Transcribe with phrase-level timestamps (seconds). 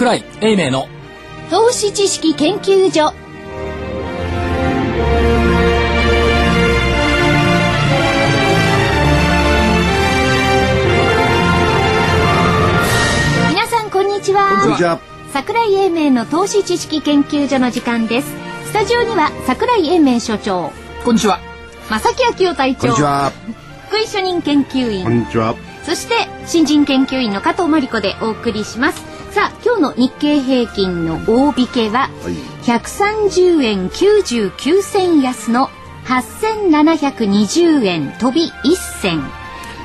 [0.00, 0.88] 桜井英明の
[1.50, 3.12] 投資知識研究所。
[13.50, 14.62] 皆さんこんにちは。
[14.62, 14.98] こんにちは。
[15.34, 18.28] 桜井英明の投資知識研究所の時間です。
[18.68, 20.72] スタジオには桜井英明所長。
[21.04, 21.40] こんにちは。
[21.90, 22.80] 正木昭夫隊長。
[22.80, 23.32] こんにちは。
[23.88, 25.04] 福井主任研究員。
[25.04, 25.54] こんにちは。
[25.84, 26.14] そして
[26.46, 32.34] 新人研究員の加藤真理子でお送りしますさあ今日の日経平均の大引けははい。
[32.64, 35.68] 130円99銭安の
[36.04, 39.22] 8720円飛び1銭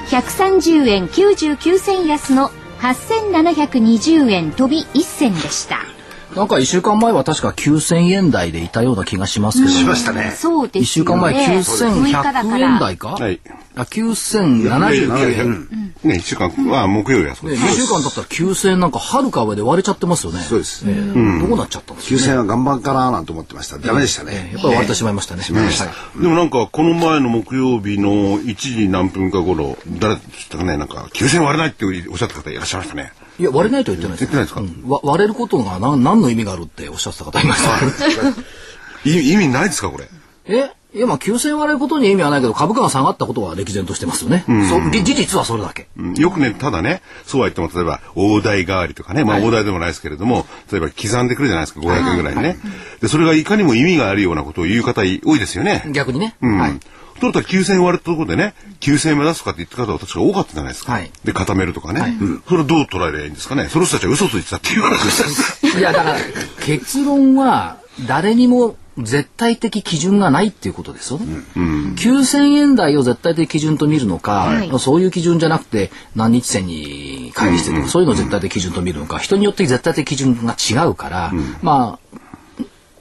[0.09, 5.95] 130円99銭安の8720円飛び1銭でした
[6.35, 9.71] なんか一週間前は確か9000円台でいたような気がしますけど。
[9.71, 10.34] しましたね。
[10.38, 11.11] そうですよね。
[11.11, 13.39] 一週間前6日だか9100ら円台か、はい。
[13.75, 15.94] あ9070円。
[16.03, 20.39] ね、一週間は木曜日はそうね、で2週間経ったら9000円なんかはるか上で割れちゃってますよね。
[20.42, 20.86] そうです。
[20.88, 20.94] ええ。
[20.95, 22.31] どうなっちゃったんです9000かね？
[22.33, 23.77] 円は岩盤かななんて思ってました。
[23.80, 24.30] ダメでしたええ。
[24.30, 24.52] ね。
[24.53, 25.86] やっぱり割れてしまいましたね、まいました。
[25.86, 26.22] はい。
[26.22, 33.14] でもなんかこの前の木曜日の1時何分か頃、誰でしたかね、なんか9000割れないっておっしゃった方いらっしゃいましたね。
[33.39, 34.25] いや割れないとは言ってないです。
[34.25, 34.61] 言ってないですか？
[34.61, 34.89] うん。
[34.89, 40.08] わ割れることが何何の意味があるっておっしゃってた方いました意意味ないですか、これ？
[40.47, 40.72] え？
[40.95, 45.89] いやまあ9000円割れることに意味はないけど株価が下がったことは歴然としてますよね、そうじ事実はそれだけ。
[45.97, 46.14] うん。
[46.14, 52.58] よくね、ただね、そうは言っても、例えば、大台代わりとかね、まあ大台でもないですけれども、例えば刻んでくるじゃないですか、500円ぐらいね。
[53.02, 55.83] で、それがいかにも意味があるようなことを言う方多いですよね。
[55.92, 56.58] 逆にね、うん。
[56.58, 56.80] はい
[57.19, 60.94] そうだったら9000円割れたところでね、9000円目指すとかって言って方は確か多かったじゃないですか。
[60.94, 62.17] はいで、固めるとかね。
[62.21, 63.67] うんそれをどう捉えればいいんですかね。
[63.69, 65.77] その人たちは嘘ついてたっていう話です。
[65.77, 66.17] いやだから
[66.61, 67.77] 結論は
[68.08, 71.25] 誰にも絶対的基準がないっていうことですよね。
[71.55, 74.49] 9000円台を絶対的基準と見るのか、
[74.80, 82.20] そういう基準じゃなくて何日線に乖離してるとか、そういうのを絶対的基準と見るのか、人によって絶対的基準が違うから、まあ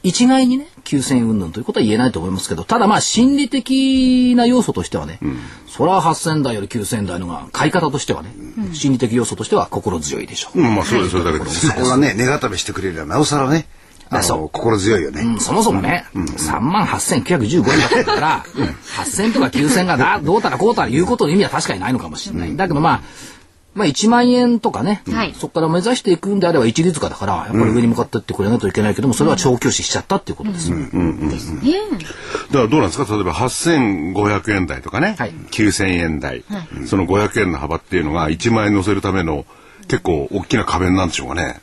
[0.04, 5.18] 一概にね9000円云々ということは言えないと思いますけどただまあ心理的な要素としてはね、
[5.66, 8.32] それは8000台より9000円台のが買い方としてはね、
[8.72, 10.60] 心理的要素としては心強いでしょう。
[10.60, 11.66] うん、まあ、それそれだけです。
[11.66, 13.66] そこがね、値固めしてくれれば、なおさらね、
[14.10, 15.22] あそうの、心強いよね。
[15.22, 18.44] うんそもそもね、3万8915円だったから、
[18.98, 22.56] 8000とか9000がなどうたらこうたら言うことの意味は確かにないのかもしれない。
[22.56, 23.02] だけどまあ、
[23.74, 25.34] まあ1万円とかね、はい。
[25.34, 30.78] そこから目指していくんであれば一律価だから、やっぱり上に向かってってくれないといけないけども、それは長期視しちゃったっていうことですよ。
[30.78, 30.90] だか
[32.52, 33.12] らどうなんですか？
[33.12, 35.32] 例えば8500円台とかね、はい。
[35.32, 36.44] 9000円台、
[36.86, 39.44] その500円の幅っていうのが1万円乗せるための
[39.88, 41.60] 結構大きな壁なんでしょうかね。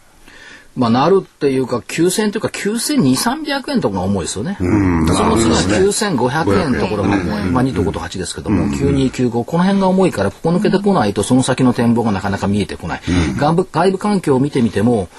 [0.76, 4.56] まあなるっていうか、9000円というか9200、300円とかが重いですよね。
[4.60, 7.44] その次は9500円のところが重い。
[7.46, 13.02] まあ2と5と8ですけども、9295、この辺が重いから、ここ抜けてこないとその先の展望がなかなか見えてこない。
[13.38, 15.10] 外部外部環境を見てみても、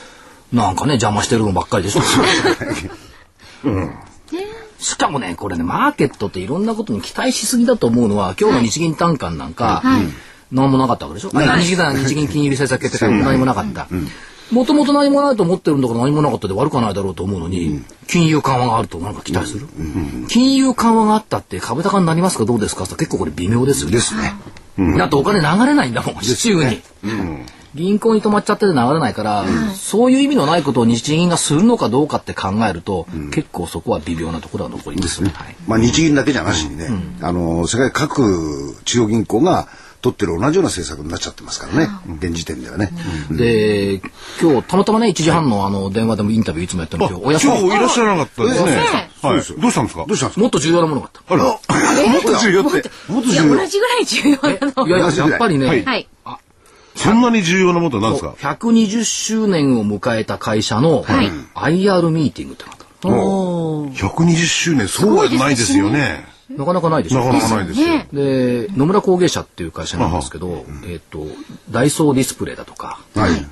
[0.52, 2.02] なんかね、邪魔してるのばっかりでしょ。
[4.78, 9.82] しかもね、これね、マーケットっていろんなことに期待しすぎだと思うのは、今日の日銀短観なんか、
[10.50, 11.30] 何もなかったわけでしょ。
[11.34, 13.86] あ日銀だ日銀金融政策決定会も何もなかった。
[14.52, 19.66] もともと何もないと思ってるんだから何もなかったで悪くはないだろうと思うのに、金融緩和があるとなんか期待する、
[20.28, 23.96] 金融緩和があったって株高になりますかどうですかって結構これ微妙ですよね。
[23.96, 24.34] ですね。
[24.98, 26.82] だってお金流れないんだもん、市中に。
[27.74, 35.22] 銀行に止まっちゃってて流れないから、そういう意味のないことを日銀がするのかどうかって考えると、結構そこは微妙なところは残ります。
[35.22, 35.30] ね。
[35.34, 35.56] はい。
[35.66, 36.90] まあ日銀だけじゃなしにね、
[37.22, 39.68] あの、世界各中央銀行が
[40.02, 41.88] 取ってる同じような政策になっちゃってますからね。
[42.18, 42.90] 現時点ではね。
[43.30, 44.02] で、
[44.40, 47.52] 今日たまたまね、1時半のあの電話でもインタビューいつもやってるあ、の今日、お休み。
[47.60, 48.76] 今日いらっしゃらなかったですね。
[48.76, 49.10] はい。
[49.22, 50.04] そうですどうしたんですか？
[50.06, 50.40] どうしたんですか？
[50.40, 51.34] もっと重要なものがあった。
[51.34, 52.90] あら、もっと重要って。
[53.08, 54.86] もっと重要同じぐらい重要なの。
[54.88, 55.84] いやいや、やっぱりね、はい。
[55.84, 56.08] はい。
[56.96, 61.30] そんなに重要なものは何ですか？120周年を迎えた会社のはい。
[61.54, 63.94] IR ミーティングってのがあったおー。
[63.94, 66.26] 120周年、そうはないですよね。
[66.56, 67.20] なかなかないでしょ。
[67.20, 67.86] なかなかないですよ。
[67.86, 71.26] ねで、野村工芸社っていう会社なんですけど、えっ、と、
[71.70, 73.46] ダイソーディスプレイだとか、はい。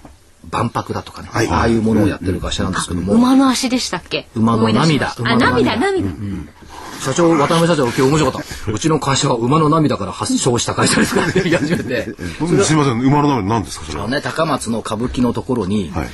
[0.50, 4.26] 万博だとかね、はいああいうものをやってる会社なんですけども、馬の足でしたっけ？
[4.34, 6.52] 馬の涙あ馬の涙涙涙
[7.00, 8.72] 社長、渡辺社長、今日面白かった。
[8.72, 14.04] うちの会社は馬の涙から発症した会社ですからって言い始めて、すいません、馬の名前何ですかそれは？
[14.04, 16.08] あのね、高松の歌舞伎のところに、はい。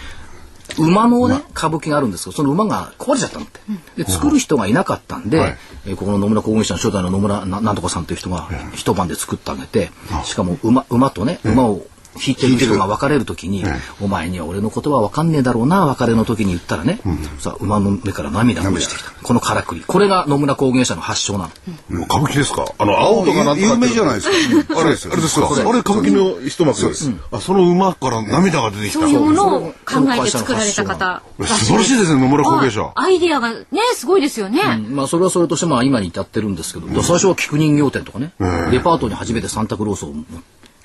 [0.79, 3.61] 馬のね、歌舞伎があるんですけど、その馬が壊れちゃったのって。
[4.05, 5.59] で、作る人がいなかったんで、はい。
[5.87, 9.91] えーここの野村工芸社の初代の野村ななんとかさんという人が一晩で作ってあげて、
[10.25, 11.87] しかも馬、馬とね、馬を
[12.17, 13.65] 弾いてる人が別れる時に、
[14.01, 17.01] お前には俺の言葉わかんねえだろうな、別れの時に言ったらね、
[17.39, 19.11] さあ馬の目から涙が落ちてきた。
[19.23, 19.85] このからくり。
[19.87, 21.51] これが野村工芸社の発祥な
[21.91, 22.05] の。
[22.05, 22.65] 歌舞伎ですか？
[22.79, 23.77] あの、青とかなんとかって。
[23.77, 24.81] 有名じゃないですか。
[24.81, 27.11] あれ、あれですかあれ歌舞伎の一幕です。
[27.33, 29.01] あ、その馬から涙が出てきた。
[29.01, 31.23] そういうものを考えて作られた方。
[31.39, 32.93] 素晴らしいですね、野村工芸者。
[32.95, 34.61] アイディアがね、すごいですよね。
[34.89, 38.33] まあそれはそれとしてまあ今に至ってるんですけど、最初は菊人形店とかね、
[38.71, 40.35] デパートに初めてサンタクロースを持って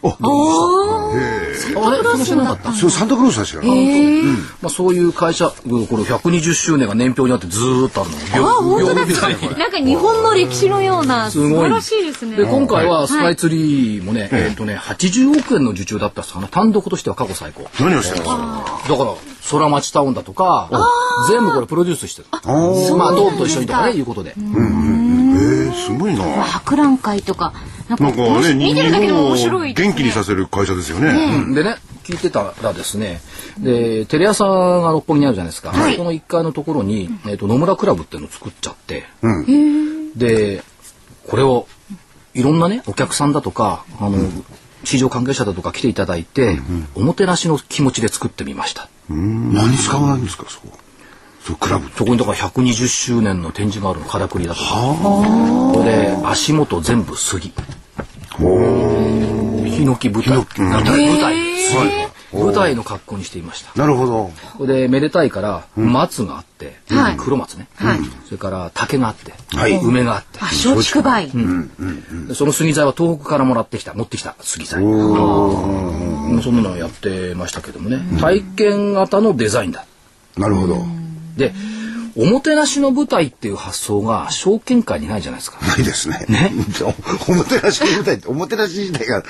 [0.03, 1.51] おー。
[1.83, 3.75] あれその知らなかったそれサンタクロースは知らなかっ
[4.61, 8.17] まあ、そういう会社、これ120周年が年表にあってずーっとあるの。
[8.49, 9.05] あ、本当だ。
[9.57, 11.69] なんか日本の歴史のような、素ごい。
[11.69, 12.35] 晴らしいですね。
[12.35, 16.47] で、今回はスカイツリーもね、えっとね、80億円の受注だったっすかな。
[16.47, 17.69] 単独としては過去最高。
[17.79, 18.35] 何をしてるんですか？
[18.89, 19.15] ら、
[19.51, 20.69] 空町タウンだとか、
[21.29, 22.27] 全部これプロデュースしてる。
[22.31, 22.39] ま
[23.09, 24.33] あ、ドーンと一緒にとかね、いうことで。
[25.41, 26.23] えー、すごいな。
[26.43, 27.53] 博覧会とか、
[27.89, 29.73] なんかなんかね、見てるだけでも面白いね。
[29.73, 31.53] 元気にさせる会社ですよね。
[31.53, 33.21] でね、聞いてたらですね、
[33.59, 35.71] で、テレ朝が六本木にあるじゃないですか。
[35.71, 39.05] はいその1階のところに、えっと、野村クラブっていうのを作っちゃって、
[40.15, 40.63] で、
[41.27, 41.67] これを、
[42.33, 44.17] いろんなね、お客さんだとか、あの、
[44.83, 46.59] 市場関係者だとか来ていただいて、
[46.95, 48.81] おもてなしの気持ちで作ってみました。
[48.81, 48.89] た。
[49.13, 50.67] 何使わないんですか、そこ。
[51.45, 51.89] そう、クラブ。
[51.95, 54.61] そこにだから120周年の展示があるの、からくりだと。
[54.61, 54.65] か。
[55.73, 57.51] これで、足元全部杉。
[58.37, 60.37] ヒノキ舞台。
[60.37, 60.45] 舞
[60.83, 61.07] 台。
[61.07, 62.11] 舞台。
[62.33, 63.77] 舞台の格好にしていました。
[63.79, 64.31] なるほど。
[64.57, 67.17] これでめでたいから松があって、はい。
[67.17, 67.67] 黒松ね、
[68.25, 69.77] それから竹があって、はい。
[69.79, 71.27] 梅があって、松竹梅。
[72.27, 73.93] でその杉材は東北からもらってきた。
[73.93, 74.81] 持ってきた杉材。
[74.81, 76.41] うん。
[76.41, 79.85] そんなのをやってましたけどもね、体験型のデザインだ。
[80.37, 81.00] なるほど。
[81.37, 81.53] で
[82.15, 86.25] おもてなしの舞台っていう発想が証券会にないじゃないですかないですね。
[86.27, 86.51] ね？
[87.27, 89.23] おもてなしの舞台って、おもてなし自体が、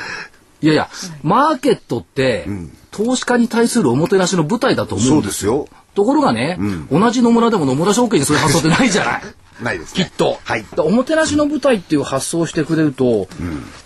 [0.62, 0.90] いやいや
[1.22, 2.48] マーケットって、
[2.90, 5.68] 投資家に対するおもてなしの舞台だと思そううんでですすよ。
[5.94, 6.58] ところがね、
[6.92, 9.22] 同じ野村でも野村証券にそういう発想ってないじゃない
[9.62, 10.06] ないですね。
[10.06, 10.40] きっと。
[10.44, 10.66] はい。
[10.76, 13.28] だおもてなしの舞台っていう発想をしてくれると、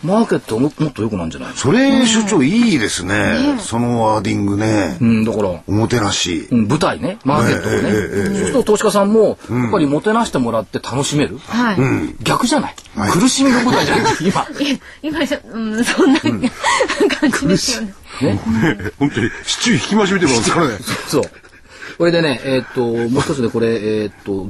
[0.04, 3.58] マーケットももっと良くなるんじゃないそれ、所長いいですね。
[3.60, 4.98] そのワーディングね。
[5.02, 6.48] うん、だから、おもてなし。
[6.52, 7.92] うん、舞台ね、マーケットをね。
[7.92, 11.38] そうすると投資家さんも、やっぱりもてなしてもらって楽しめる？
[11.40, 11.78] はい。
[12.24, 12.76] 逆じゃない？
[13.12, 14.14] 苦しみの舞台じゃない？
[14.22, 14.48] 今。
[15.02, 16.42] 今じゃ、うん、そんな感
[17.32, 17.94] じですよね。
[18.22, 18.40] ね。
[18.98, 20.78] 本当に、シチュー引き増し見てますからね。
[21.08, 21.24] そう。
[21.98, 24.50] これでね、えーっと、もう一つでこれ、えーっと、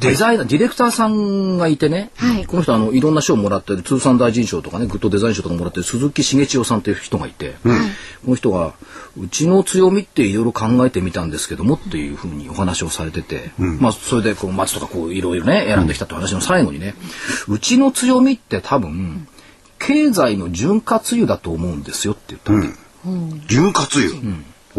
[0.00, 2.46] デザイナー、ディレクターさんがいてね、はい。
[2.46, 8.74] この人あのいろんな賞をもらってる通産大臣賞とかねグッドデザイン賞とかもらってる鈴木茂千代さんという人がいて、この人が
[9.18, 16.94] うちの強みっていろいろ考えてみたんですけどもっていうふうにお話をされてて、まあそれでこう松とかこういろいろね選んできたって話の最後にね。
[17.48, 19.26] うちの強みって多分
[19.78, 22.68] 経済の潤滑油だと思うんですよって言ったわけ。
[23.48, 24.12] 潤滑油。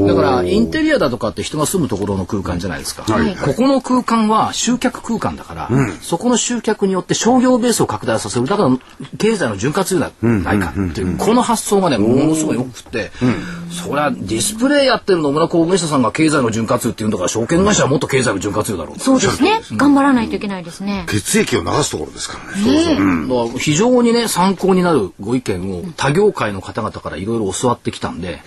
[0.07, 5.69] だからインテリアだとかって人が住むところの空間じゃないですか、はいここの空間は集客空間だから、
[6.01, 8.47] そこの集客によって商業ベースを拡大させる。
[8.47, 8.77] だから
[9.17, 13.11] 経済の潤滑油だないかっていうこの発想がねものすごいよくって、
[13.71, 19.61] そりゃディスプレイやってる野村工芸者さんが経済の潤滑油っていうんだから証券会社はもっと経済の潤滑油だろうそうですね。
[19.75, 21.05] 頑張らないといけないですね。
[21.09, 22.95] 血液を流すところですからね。
[23.27, 28.41] だから非常にね参考になるご意見を他業界の方々からいろいろ教わってきたんで、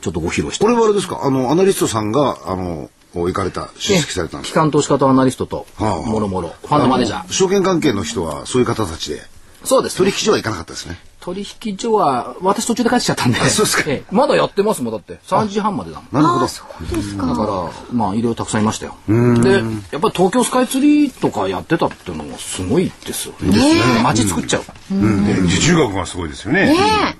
[0.00, 0.64] ちょっとご披露して。
[0.64, 1.20] これはあれですか？
[1.22, 4.54] あの、アナリストさんが、あの、行かれた、出席されたんですか？
[4.54, 6.10] 機関投資家とアナリストとはあ。
[6.10, 7.32] もろもろファンドマネージャー。
[7.32, 9.20] 証券関係の人はそういう方たちで、
[9.64, 10.98] そうです、取引所は行かなかったですね。
[11.20, 13.38] 取引所は私途中で帰ってきちゃったんで。
[13.38, 13.84] そうですか。
[13.86, 15.20] ええまだやってますもんだって。
[15.26, 16.08] 3時半までだもん。
[16.12, 16.48] なるほど。
[16.48, 17.26] そうですか。
[17.26, 18.94] だからまあいろいろたくさんいましたよ。
[19.08, 19.62] でやっ
[20.02, 23.58] ぱり東京スカイツリーとかやってたっていうのもすごいですよね。
[24.02, 24.64] 街作っちゃう。
[24.64, 26.66] から、で受注額がすごいですよね。
[26.66, 27.16] ね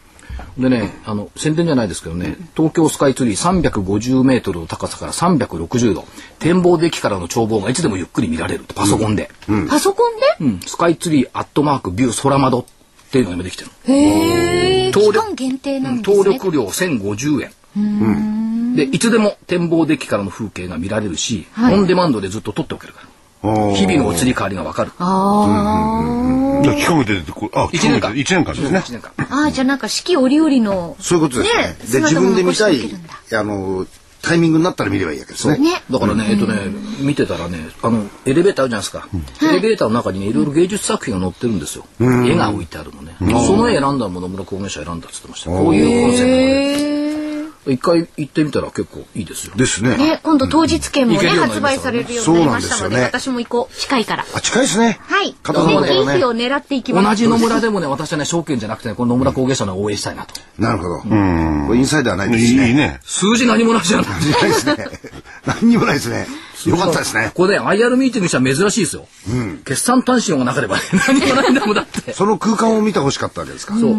[0.57, 6.05] でねあの宣伝じゃないですけどね東京スカイツリー350メートルの高さから360度
[6.39, 9.67] 展望デッキからの眺望がいつでもゆっくり見られるってパソコンで、え。
[9.69, 10.23] パソコンで？
[10.41, 10.61] うん。
[10.61, 12.65] スカイツリーアットマークビュー空窓っ
[13.11, 14.93] ていうのが今できてるへえ。
[14.93, 16.17] 登録期間限定なんですね。
[16.17, 18.77] 登録料1050円。
[18.77, 21.75] で、いつでも展望デッキからの風景が見られるし、はい。
[21.75, 23.09] オンデマンドでずっと撮っておけるから。
[23.75, 24.93] 日々の移り変わりがわかる。
[24.99, 28.17] あだから期間が出てこあ、一年間。
[28.17, 28.81] 一年間ですね。
[28.85, 29.13] 一年間。
[29.19, 29.27] あ。
[29.31, 30.97] ああ、じゃあなんか四季折々の。
[31.01, 31.63] そういうことですね。
[31.63, 32.81] ねで、自分で見たい
[33.33, 33.87] あの、
[34.25, 35.59] タイミングになったら見ればいいわけですね。
[35.59, 35.83] ね。
[35.91, 36.55] だからね、えっとね、
[37.01, 39.09] 見てたらね、あの、エレベーターあるじゃないですか。
[39.43, 41.85] エレベーターの中にね、いろいろ芸術作品が載ってるんですよ。
[42.01, 43.17] 絵が置いてあるのね。
[43.21, 45.51] その絵選んだも村工芸者選んだって言ってました。
[45.51, 47.14] こういうコンセプトで。
[47.67, 49.55] 一回行ってみたら結構いいですよ。
[49.57, 49.97] ですね。
[49.97, 53.77] ね、今度当日券もね、うにな発売されるようになりましたので、です私も行こう。
[53.77, 54.27] 近いから。
[54.35, 54.99] あ、近いですね。
[55.03, 55.35] はい。
[55.43, 57.09] 片方ぜひいいね日を狙っていきます。
[57.09, 60.35] 同じ野村でもね、私はね、証券じゃなくてね、この野村工芸社の応援したいなと。
[60.59, 60.99] なるほど。
[61.01, 61.09] こ
[61.73, 62.75] れインサイダーないですいいね。
[62.75, 63.01] ね。
[63.03, 64.07] 数字何もないじゃない。
[64.09, 64.77] ないですね。
[65.47, 66.27] 何にもないですね。
[66.71, 67.33] よかったですね。
[67.35, 69.07] これね、IR ミーティングにしては珍しいですよ。
[69.65, 72.13] 決算単身がなければね、 何もないんだもんだって。
[72.13, 73.75] その空間を見てほしかったわけですか。
[73.75, 73.97] そう。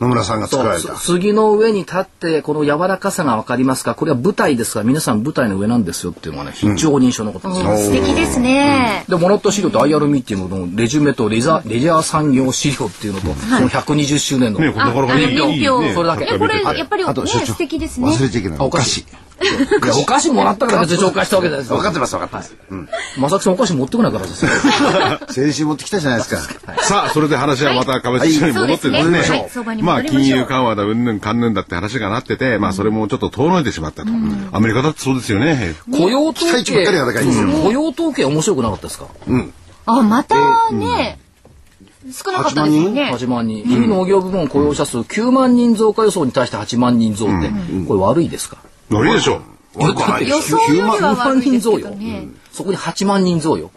[0.00, 0.96] 野村さんが作られた。
[0.96, 9.04] 杉の上に立ってこの柔らかさが分かりますかこれは舞台ですから皆さん舞台の上なんですよっていうのがね非常に印象に残ってます、素敵ですね。
[9.08, 18.06] でもらった資料と IR ミーティングのレジュメとレジャーレジャー産業資料っていうのと、その120周年の、ね、これなかなかいいあの年表それだけえ、これ、やっぱりね、素敵ですね。
[18.06, 18.58] 忘れちゃいけない。
[18.60, 19.04] お菓子。
[19.84, 22.56] いやお菓子もらったから別に紹介したわけです分かってます分かってます。
[22.70, 22.88] うん。
[23.18, 24.50] まさきさんお菓子持ってこないからですよ。
[25.30, 26.82] 先週持ってきたじゃないですか。
[26.82, 29.20] さあ、それで話はまた株式市場に戻ってですね。
[29.20, 30.04] まあ、戻りましょう。
[30.10, 34.10] 金融緩和だ、うんぬんかんぬんだって話がなってて、まあ、それもちょっと遠のいてしまったと。
[34.52, 35.74] アメリカだってそうですよね。
[35.92, 37.44] 雇用統期待値ばっかりが高いんですよ。
[37.46, 37.52] うん。
[37.62, 39.06] 雇用統計面白くなかったですか？
[39.86, 40.36] あ、また
[40.72, 41.18] ね、
[42.12, 43.10] 少なかったですよね。
[43.14, 43.64] 8万人？
[43.64, 47.50] 非農業部門雇用者数9万人増加予想に対して8万人増って
[47.86, 48.56] これ悪いですか？
[48.90, 49.40] 悪いでしょ。
[49.74, 52.28] 悪くはないです予想よりは9万悪いです増よけどね。
[52.52, 53.70] そこに8万人増よ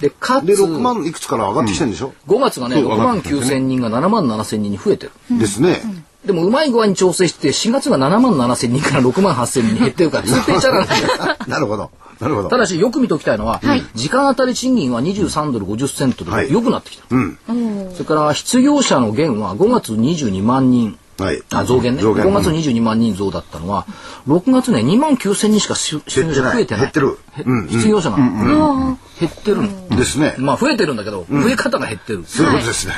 [0.00, 2.12] でかつで、6万いくつから上がってきてるんでしょ。
[2.26, 5.38] 5月がねそう6万9千人が7万7千人に増えてる。
[5.38, 5.82] ですね。
[6.24, 11.06] でもうまい具合に調整して4月が7万7千人から6万8千人に減ってるから通底ちゃなんだよ
[11.46, 11.90] なるほど。
[12.18, 12.48] なるほど。
[12.48, 13.60] ただしよく見ておきたいのは、
[13.94, 16.46] 時間当たり賃金は23ドル50セントはい。
[16.46, 21.42] で良くなってきた、それから失業者の減は5月22万人はい。
[21.52, 22.02] あ増減ね。
[22.02, 22.24] 増減。
[22.24, 23.86] 5月22万人増だったのは
[24.26, 26.80] 6月ね2万9千人しか失失業者増えてない。
[26.82, 27.18] 減ってる。
[27.36, 27.68] へうんうん。
[27.68, 30.34] 失業者が、減ってるの、ですね。
[30.38, 32.94] まあ増えてるんだけど、増え方が減ってる、そういうことですね。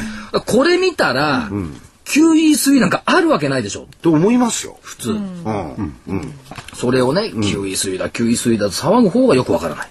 [0.47, 1.51] これ見たら、
[2.07, 3.87] QE3 なんかあるわけないでしょ。
[4.01, 4.79] と思いますよ。
[4.81, 5.95] 普通、うん。
[6.07, 6.33] うん。
[6.75, 9.89] それをね、QE3 だ QE3 だと騒ぐ方がよくわからない、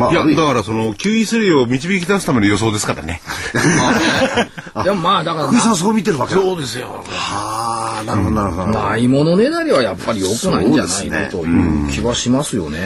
[0.00, 3.20] まあ、いや、だからその、QE3 を導き出すための予想ですからね。
[4.84, 6.40] でもまあだから福井さんそう見てるわけだ。
[6.40, 8.88] そうですよああ、なるほど、なるほど。
[8.88, 12.78] ないものねだりはやっぱり良くないんじゃないそうですねのという気はしますよね。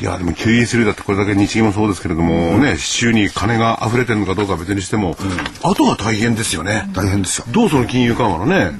[0.00, 5.16] いや、でも QE3 だってこれだけ日銀もそうですけれども、ね、市中に金が溢れてるのかどうかは別にしても、
[5.62, 6.90] 後が大変ですよね。
[6.92, 7.44] 大変ですよ。
[7.48, 8.72] どうその金融緩和のね、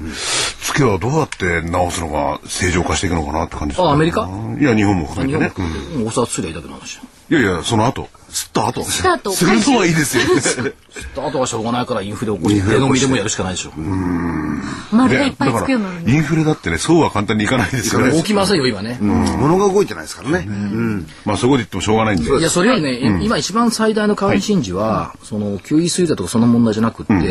[0.63, 4.29] ツケはどうやって直すのが正常化していくのかなって感じですねあアメリカ？
[4.61, 5.73] いや、日本も含め日て本ね。
[5.95, 7.01] 国お札すりゃいいだけの話。
[7.31, 8.09] いやいや、その後。
[8.29, 8.83] 吸った後。
[8.83, 10.25] 吸った後するとはいいですよ
[10.65, 10.73] ね。
[11.17, 13.73] あとはしょうがないからインフレ起こして、出飲みでもやるしかないでしょ。
[14.93, 16.13] 丸がいっぱいつくようなのに。
[16.13, 18.17] インフレだってね、そうは簡単にいかないですよね。
[18.17, 18.99] 起きませんよ、今ね。
[19.01, 20.45] 物が動いてないですからね。
[20.47, 21.07] うん。
[21.25, 22.39] まあそこで言ってもしょうがないんで。
[22.39, 27.25] いや、それよりね、今一番最大の関心事は、その、QE3 だとかその問題じゃなくって、やっ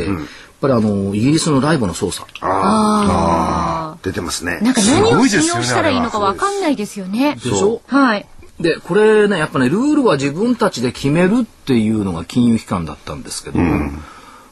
[0.62, 2.26] ぱりあの、イギリスのライブの捜査。
[2.42, 4.64] あ出てますねあ。。
[4.64, 7.36] なんか何をすごいですよね信用したらいいのかわかんないですよね。
[7.36, 7.82] でしょ？
[7.88, 8.26] はい。
[8.60, 13.60] で、これね、やっぱね、ルールは自分たちで決めるっていうのが金融機関だったんですけど、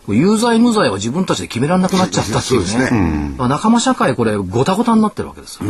[0.08, 3.36] 有罪無罪は自分たちで決められなくなっちゃったっていうそうね。
[3.38, 5.70] まあ仲間社会これごたごたになってるわけですよ。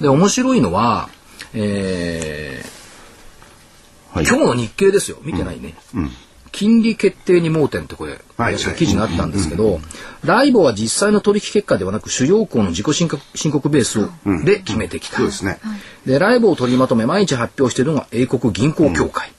[0.00, 1.08] で、面白いのは、
[1.54, 2.82] えー
[4.14, 5.16] はい今日の日経ですよ。
[5.22, 5.74] 見てないね。
[6.52, 9.80] 金利決定に盲点ってこれ、はい記事があったんですけど、
[10.24, 14.08] ライボは実際の取引結果ではなく主要校の自己申告申告ベースを
[14.44, 15.16] で決めてきた。
[15.16, 15.58] そうですね。
[16.06, 19.32] で、ライブを取りまとめ毎日発表しているのが英国銀行協会。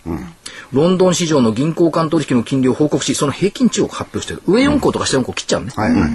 [0.72, 4.42] ロンドン市場の銀行間取引の金利を報告し、その平均値を発表している。
[4.48, 5.72] 上4項とか下4項切っちゃうね。
[5.76, 6.12] はいはいはい。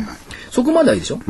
[0.50, 1.21] そこまではいいでしょ、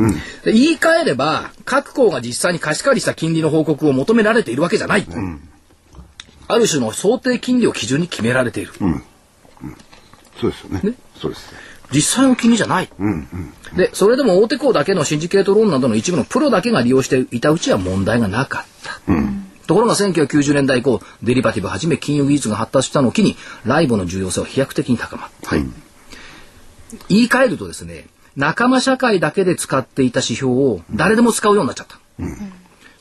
[0.45, 5.07] で言い換えれば、各校が実際に貸し借りした金利の報告を求められているわけじゃない。
[6.47, 8.73] ある種の想定金利を基準に決められている。
[10.40, 10.95] そうですよね。
[11.21, 11.52] そうです。
[11.92, 12.88] 実際の金利じゃない。
[13.76, 19.00] で、それでも大手校だけのシンジケートローンなどの一部のプロだけが利用していたうちは問題がなかった。
[19.66, 25.57] ところが1990年代以降、デリバティブはじめ金融技術が発達したのを機に、ライボの重要性は飛躍的に高まった。
[27.09, 31.99] 言い換えるとですね、仲間社会だけで使っていた指標を誰でも使うようになっちゃった。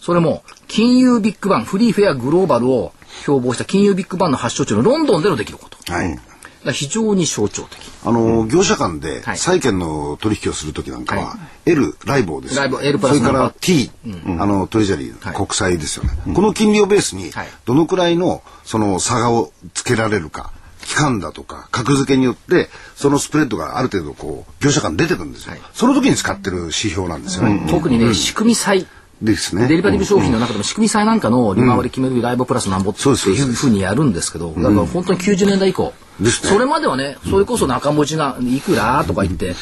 [0.01, 5.77] それも、金融ビッグバン、フリーフェアグローバルを標榜した金融ビッグバンの発祥地のロンドンでの出来事。
[5.91, 6.19] はい。
[6.67, 7.79] ら非常に象徴的。
[8.05, 13.91] あの、業者間ではい債券の取引をするときなんかはは、L、ライボーですよライボー L プラスそれからナンバー T、
[14.39, 16.11] あの、トレジャリー、はい国債ですよね。
[16.33, 20.51] この金利をベースにはい、どのくらいの、その差がをつけられるか、
[20.87, 25.55] 期間だとか、格付けによって、そのスプレッドがある程度、こう、業者間出てくるんですよ。
[25.73, 27.67] その時に使ってる指標なんですよね。
[27.69, 28.87] 特にね、仕組み債。
[29.21, 29.67] ですね。
[29.67, 36.29] デリバティブ商品の中でも仕組み債なんかの利回り決めるライボプラスなんぼっていうふうにやるんですけど、だから本当に90年代以降、ね。
[36.29, 39.55] それまではね、それこそ中持ちがいくらとか言って、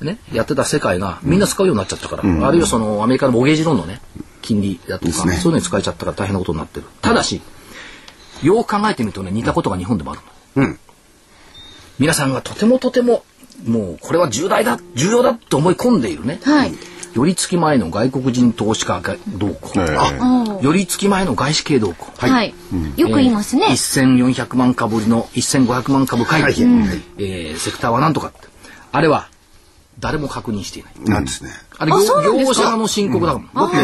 [0.00, 4.00] ね、やってた世界がみんな使うようになっちゃったから、あるいはそのアメリカのモゲージローンのね、
[4.42, 6.86] 金利だとか、そういうのに使えちゃったから大変なことになってる。
[7.00, 7.40] ただし、
[8.42, 10.20] よく考えてみるとね、似たことが日本でもある
[10.56, 10.64] の。
[10.64, 10.78] うん。
[11.98, 13.24] 皆さんがとてもとても、
[13.64, 16.40] もうこれは重大だ、重要だと思い込んでいるね。
[16.44, 16.74] はい。
[17.14, 19.80] 寄り付き前の外国人投資家が動向。
[19.80, 22.12] ええあ寄り付き前の外資系動向。
[22.18, 22.54] はい。
[22.96, 23.66] よく言いますね。
[23.68, 26.64] 1400万株売りの1500万株買い付
[27.16, 28.48] け、えーセクターは何とかって。
[28.92, 29.28] あれは
[30.00, 30.94] 誰も確認していない。
[31.04, 31.50] なんですね。
[31.78, 33.50] あれ業者の申告だもん。
[33.54, 33.76] だって、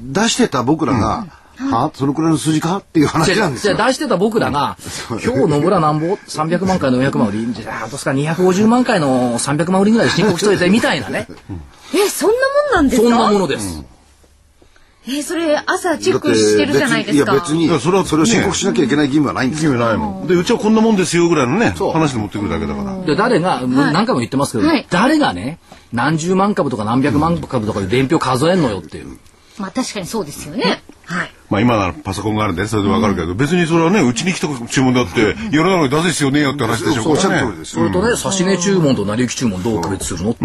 [0.00, 1.26] 出してた僕らが、
[1.70, 1.90] は？
[1.94, 2.78] そのくらいの数字か？
[2.78, 3.74] っていう話なんですよ。
[3.74, 4.76] じゃあ出してた僕らが、
[5.10, 11.26] 今日野村なんぼ？300万回の400万売り、じゃあ、どうですか、250万回の300万売りぐらいで申告しといてみたいなね。
[11.94, 12.36] え、そんな
[12.74, 13.08] もんなんですか？
[13.08, 13.84] そんなものです。
[15.04, 17.32] え、それ朝チェックしてるじゃないですか。
[17.32, 19.72] だって別にいや別にそれはそれを申告しなきゃいけない義務はないんですよ。
[19.74, 20.28] ないもん。
[20.28, 22.96] で、うちはこんなもんですよぐらいのね、そう話で持ってくるだけだから。
[23.04, 25.58] で、誰が、何回も言ってますけど、はい誰がね、
[25.92, 29.18] 何十万株とか何百万株とかで伝票数えんのよっていう。
[29.58, 30.80] まあ確かにそうですよね。
[31.12, 31.30] はい。
[31.50, 37.02] まあ今ならパソコンがあるんで、それでわかるけど、別にそれはね、うちに来た注文だって、世の中に出せ必要ねえよって話でしょ。
[37.02, 37.46] そうからね。
[37.46, 37.88] 通りですよ。
[37.88, 40.44] それとね、差し値注文と成り行き注文どう区別するの、と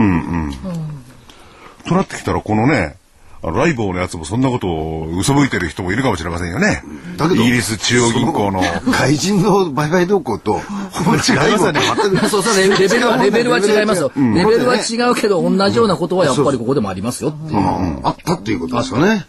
[1.96, 2.97] なってきたら、このね、
[3.44, 6.84] ライボーのやつもそんなことを嘘吹いてる人もいるかもしれませんよね。
[7.18, 8.62] だけどイギリス中央銀行の。
[8.62, 11.82] 外人の売買動向と、ほぼ違いますよね。
[12.30, 14.12] そうそうレレベルは、 レベルは違いますよ。
[14.16, 17.60] うんレベルは違うけど、同じようなことはやっぱりここでもありますよっていう。
[17.60, 19.26] うんあったっていうことですよね。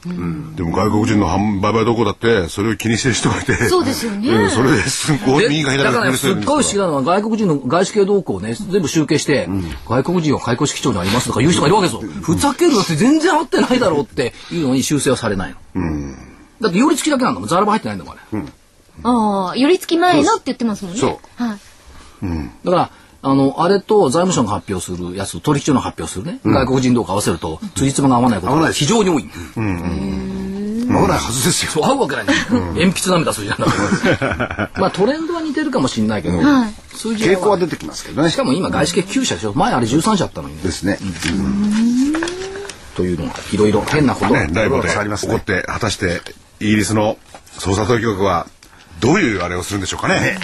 [0.57, 3.55] でも外国人の販売買どこだって、それを気にしてる人がいて。
[3.69, 9.49] そうですよねうんそれですごいで右が左だからね、がすっごい不思ですか議なのは外国人の外資系動向をね、全部集計して、
[9.89, 12.11] 外国人は解雇式長にありますとか言う人がいるわけですよ。
[12.23, 15.57] ふざけるなって全然合ってないだろうっていうのに修正はされないの。
[16.61, 17.49] だって寄り付きだけなんだもん。
[17.49, 18.53] ザラバ入ってないんだもんね。
[19.05, 21.01] ああ、寄り付き前のって言ってますもんね。
[21.01, 21.59] そはい。
[22.65, 22.91] だから、
[23.21, 29.29] あの、あれと財務省が発表するやつと取引所の発表するね、外国人動向合わせると、辻褄が合わないことが合わない非常に多い。
[30.91, 31.73] 合わないはずですよ。
[31.73, 32.39] そう、合うわけないんだよ。
[32.51, 34.71] 鉛筆涙するじゃんだから。
[34.81, 38.37] まあトレンドは似てるかもしれないけど、はい数字は傾向は出てきますけどねし。
[38.37, 40.63] かも今外資系9社でしょ前あれ13社あったのにね。
[40.63, 40.99] ですね。
[42.99, 46.21] というのがいろいろ変なことがね、ライボでありますね起こって、果たして
[46.59, 47.17] イギリスの
[47.53, 48.49] 捜査当局は
[48.99, 50.37] どういうあれをするんでしょうかね。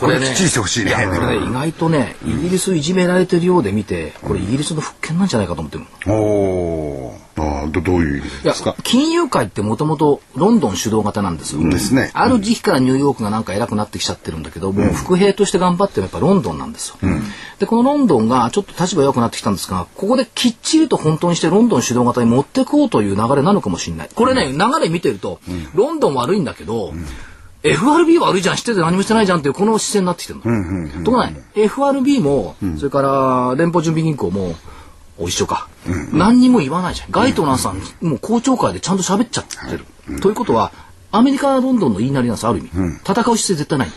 [0.00, 0.94] これねきっちりしてほしいね。
[0.94, 6.14] これね意外とねイギリスいじめられてるようで見てこれイギリスの復権なんじゃないかと思ってるの。
[6.14, 8.74] おーああ、どどういう意味ですか？
[8.82, 11.68] 金融界ってもともとロンドン主導型なんですよ。
[11.68, 12.10] ですね。
[12.14, 16.96] ある時期からニューヨークがなんか偉くなってきちゃってるんだけど、もう副兵として頑張ってるのはやっぱロンドンなんですよ。
[17.58, 24.08] で、このロンドンがちょっと立場弱くなってきたんですが、ここできっちりと本当にしてロンドン主導型に持ってこうという流れなのかもしれない。
[24.14, 25.40] これね、流れ見てると、
[25.74, 26.94] ロンドン悪いんだけど、
[27.62, 31.04] FRB 悪いじゃん、知ってて何もしてないじゃんっていうこの姿勢になってきてるの。
[31.04, 34.54] ところがね、FRB も、それから連邦準備銀行も、
[35.18, 35.68] お一緒か、
[36.12, 37.10] 何にも言わないじゃん。
[37.10, 39.84] ガイトナーさん、もう公聴会でちゃんと喋っちゃってる。
[40.20, 40.72] ということは、
[41.12, 42.70] アメリカ、ロンドンの言いなりなんです、ある意味。
[42.70, 43.88] 戦う姿勢絶対ない。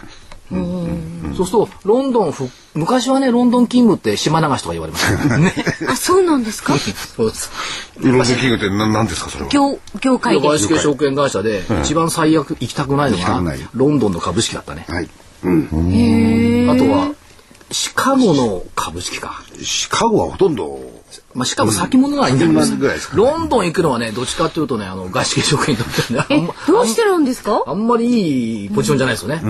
[1.36, 5.38] そうすると、ロンドンふ、昔はね、ロンドン勤務って島流しとか言われました。
[5.38, 5.54] ね。
[5.88, 6.76] あ、そうなんですか？
[6.78, 7.52] そうです。
[8.00, 9.50] ロンドンキングって何なんですかそれは？
[9.50, 10.58] 業、業界で外。
[10.58, 14.86] 資系証券会社で、一番最悪行きたくないのがロンドンの株式だったね。
[14.88, 15.10] はい。
[15.44, 16.68] うん。
[16.70, 17.14] あとは、
[17.72, 19.44] シカゴの株式か。
[19.62, 20.80] シカゴはほとんど、
[21.40, 27.64] まあ、シカゴ先物はいいんだけど、先物ぐらいですかロンドン行くのはね、どっちかっていうとね、あの、外資系証券にとってね、ま、どうしてなんですか？
[27.66, 29.42] あんまりいいポジションじゃないですよね。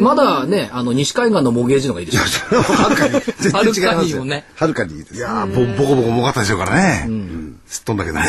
[0.00, 2.16] まだね、あの、西海岸のモゲージのがいいです
[2.54, 2.62] よ。
[2.62, 4.46] はるかに、全然違いますよもね。
[4.54, 5.14] はるかにいいです。
[5.16, 7.08] いやーボボコボコ儲かったでしょうからね。
[7.66, 8.24] すっ飛んだけどね。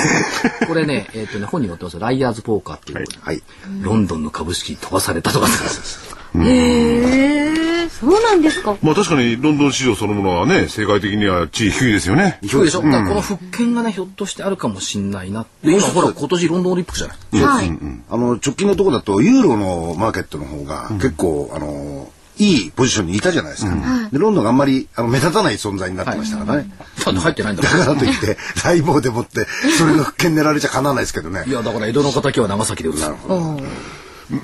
[0.68, 2.00] これね、えっ、とね、本に載ってますよ。
[2.02, 3.42] ライアーズポーカーっていう、はい。
[3.82, 5.48] ロンドンの株式飛ばされたとか。
[6.40, 7.47] へえ、
[8.00, 8.78] そうなんですか。
[8.82, 12.40] まあ確かにロンドン市場そのものはね、世界的には地位低いですよね。
[12.44, 15.46] 低いでしょ、だからこの復権がね、ひょっとしてあるかもしんないな。
[15.64, 17.44] で、今ほら、今年ロンドンオリンピックじゃない。
[17.44, 17.80] はい。
[18.10, 23.76] あの、直近のところだと、ユーロのマーケットの方が結構、あの、いいポジションにいたじゃないですか。
[24.12, 26.70] で、ロンドンがあんまりあの目立たない存在になってましたからね。
[27.04, 31.52] 入ってないんだだからといって、大棒でもって、それの復権狙われちゃかなわないですけどねい。
[31.52, 33.02] や、だから江戸の敵は長崎で打つ。
[33.02, 33.16] だか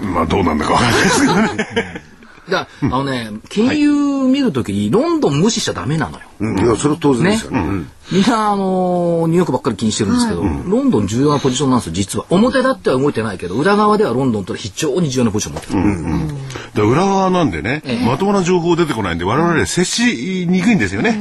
[0.02, 2.12] まあどうなんだかわかんないですけどね。
[2.52, 3.92] ら、あのね、金融
[4.28, 6.26] 見るときにロンドン無視しちゃダメなのよ。
[6.40, 7.60] うん、いや、それは当然でねすよね。
[7.60, 7.90] うん。
[8.12, 12.26] みんな、あのーニューヨークばっかり気にしてるんですけど、ロンドン重要なポジションなんですよ、実は。
[12.30, 16.36] 表だっては動いてないけど、裏側ではロンドンと非常に重要なポジションを持ってる。
[16.76, 21.14] で裏側なんでね、まともな情報出てこないんで、我々接しにくいんですよね。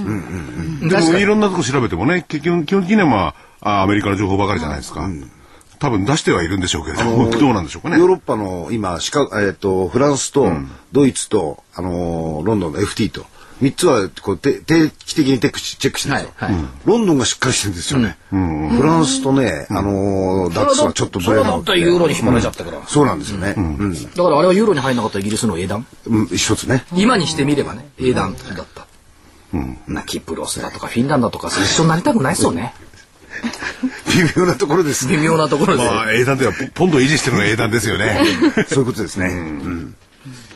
[0.80, 5.08] でも確かにいろんなとこ調べてもね、結局基本的にはまあ、あアメリカの情報ばかりじゃないですか。
[5.82, 7.98] 多分出してはいるんでしょうけれども、どうなんでしょうかね。
[7.98, 10.48] ヨーロッパの今、シカえっ、と、フランスと
[10.92, 13.26] ドイツと、あのーロンドンの FT と、
[13.60, 16.64] 3つはこうて定期的にチェックしチェックしてるんですよ、はいはい。
[16.84, 22.86] ロンドンがしっかりしてるんですよね、フランスとね、あのーダックスはちょっとそれだったらユーロに引っ張られちゃったから。
[22.86, 23.92] そうなんですよね、うん。
[23.92, 25.84] だからあれはユーロに入んなかったイギリスの英断？
[26.06, 26.84] うん一つね。
[26.94, 28.86] 今にしてみればね、英断だった。
[29.88, 32.72] なキプロスだとかフィンランドとか一緒になりたくないっすよね。
[34.14, 35.84] 微妙なところですね微妙なところで。
[35.84, 38.20] まあ、英断ではポンド維持してるのが英断ですよね。
[38.68, 39.96] そういうことですね、うん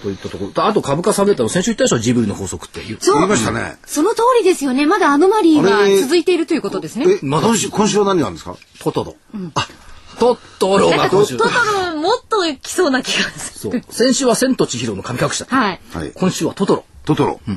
[0.03, 0.65] といったところ。
[0.65, 1.99] あと株価下げたの先週言ったでしょ？
[1.99, 2.99] ジブリの法則って言う。
[3.01, 4.87] 言いましたねその通りですよね。
[4.87, 7.07] まだアノマリーが続いているということですね。
[7.09, 8.57] え今週今週は何があるんですか？
[8.81, 9.17] トトロ。
[9.55, 9.67] あ、
[10.19, 11.37] トトロが今週。
[11.37, 11.51] トト
[11.91, 13.83] ロもっと来そうな気がすそうる。。
[13.89, 15.47] 先週は千と千尋の神隠しだ。
[15.49, 15.81] はい。
[15.93, 16.85] はい今週はトトロ。
[17.05, 17.55] トトロ、明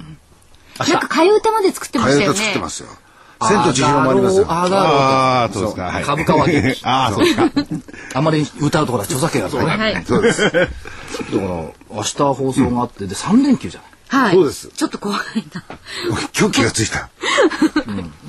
[0.93, 2.37] なんか替え歌まで作ってま替えしたよね。
[2.37, 2.89] 歌作ってますよ
[3.47, 5.83] 千と千尋もありますよアーガローああ、そうですか。
[5.83, 6.45] はい株価は
[6.83, 7.49] ああ、そうですか。
[8.15, 9.67] あまり歌うところは著作権がそうね。
[9.67, 10.03] はい。
[10.05, 10.67] そうですだか
[11.31, 11.73] ら明
[12.03, 14.25] 日放送があってで3連休じゃない？
[14.25, 14.35] はい。
[14.35, 15.19] そうですちょっと怖い
[15.53, 15.63] な。
[16.37, 17.09] 今日気がついた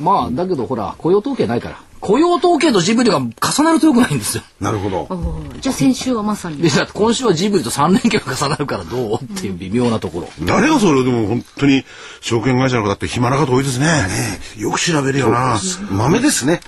[0.00, 3.32] まあだけどほら雇用統計ないから雇用統計とジブリが重
[3.62, 4.42] なるとよくないんですよ。
[4.58, 5.08] なるほど
[5.60, 6.58] じゃあ先週はまさに。
[6.58, 10.28] で今週はジブリと3連休が重なるからどうっていう微妙なところ。
[10.46, 11.84] 誰がそれをでも本当に
[12.20, 13.86] 証券会社の方だって暇な方多いですね。
[14.58, 15.58] よく調べるよな。
[15.90, 16.60] 豆ですね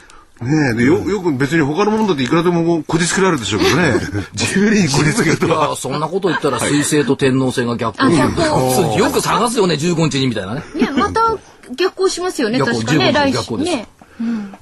[0.42, 3.94] ねえでよよく別に他のものだっていくらでもこじつけられるでしょうけどね。
[4.34, 8.98] ジブリにこじつけるとい そんなこと言ったら水星と天王星が逆行。
[8.98, 10.62] よく探すよね15日にみたいなね。
[10.74, 11.36] ね、また
[11.76, 12.58] 逆行しますよね。
[12.58, 13.58] 確かね、15来週逆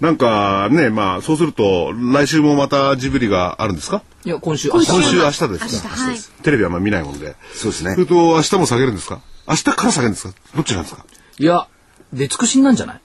[0.01, 4.03] なんかね、まあそうすると来週もまたジブリがあるんですか？
[4.25, 5.89] いや今週今週今週明明日ですか？
[5.89, 6.17] はい。
[6.43, 7.35] テレビはあんま見ないもんで。
[7.55, 7.95] そうですね。
[7.95, 9.21] それと明日も下げるんですか？
[9.49, 10.35] 明日から下げるんですか？
[10.55, 11.05] どっちなんですか？
[11.39, 11.67] いや
[12.13, 13.01] 出尽くしなんじゃない？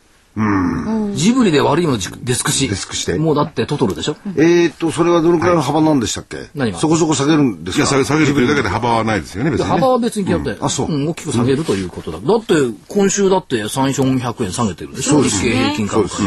[1.14, 2.68] ジブリで悪いもの出尽くし。
[2.68, 4.18] 出尽くしてもうだってトトロでしょ？
[4.36, 6.78] えーっとそれはどのくらいの幅なんでしたっけ、何が？
[6.78, 7.84] そこそこ下げるんですか？
[7.96, 9.72] いや、下げ下げるだけで幅はないですよね、別に、ね。
[9.72, 10.92] 幅は別に決まって、あそう。
[10.92, 12.20] ん大きく下げるということだ。
[12.20, 12.54] だって
[12.90, 15.22] 今週だって3、400円下げてるでしょ？
[15.24, 16.18] 日経平均株価。
[16.18, 16.24] 為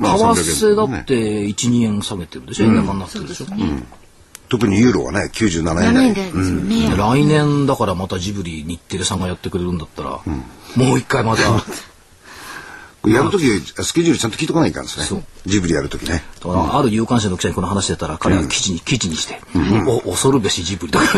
[0.00, 1.14] まあ替だ300って
[1.46, 2.66] 1、2円下げてるでしょ？
[2.66, 3.46] 円高になってるでしょ？
[4.48, 6.96] 特にユーロはね97円7台ね。
[6.96, 10.20] 来年だからまたジブリ日テレさんがやってくれるんだったら、
[10.76, 11.42] もう一回また
[13.06, 13.44] やるとき
[13.84, 19.38] スケジュールちゃんと聞いとかないかんですそうねジブリやるときねある有関者の記者にこの話してたら彼は記事に記事にして、
[19.86, 21.04] お恐るべしジブリとか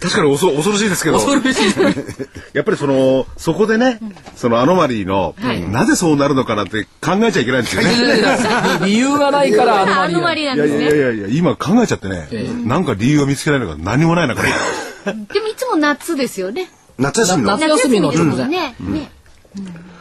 [0.00, 1.16] 確かに恐恐ろしいですけど。
[1.16, 1.60] 恐るべし
[2.52, 3.98] やっぱりその、そこでね、
[4.36, 5.34] そのアノマリーの、
[5.70, 7.90] なぜそうなるのかなって考えちゃいけないんですよね。
[8.84, 10.84] 理由がないからアノマリーなんですね。
[10.84, 12.28] いやいやいや今考えちゃってね、
[12.64, 14.48] なんか理由が見つけられるのが何もないな、これ。
[15.12, 16.70] でもいつも夏ですよね。
[16.98, 18.76] 夏休みの夏休みの夏直前ね。
[18.80, 19.10] ね。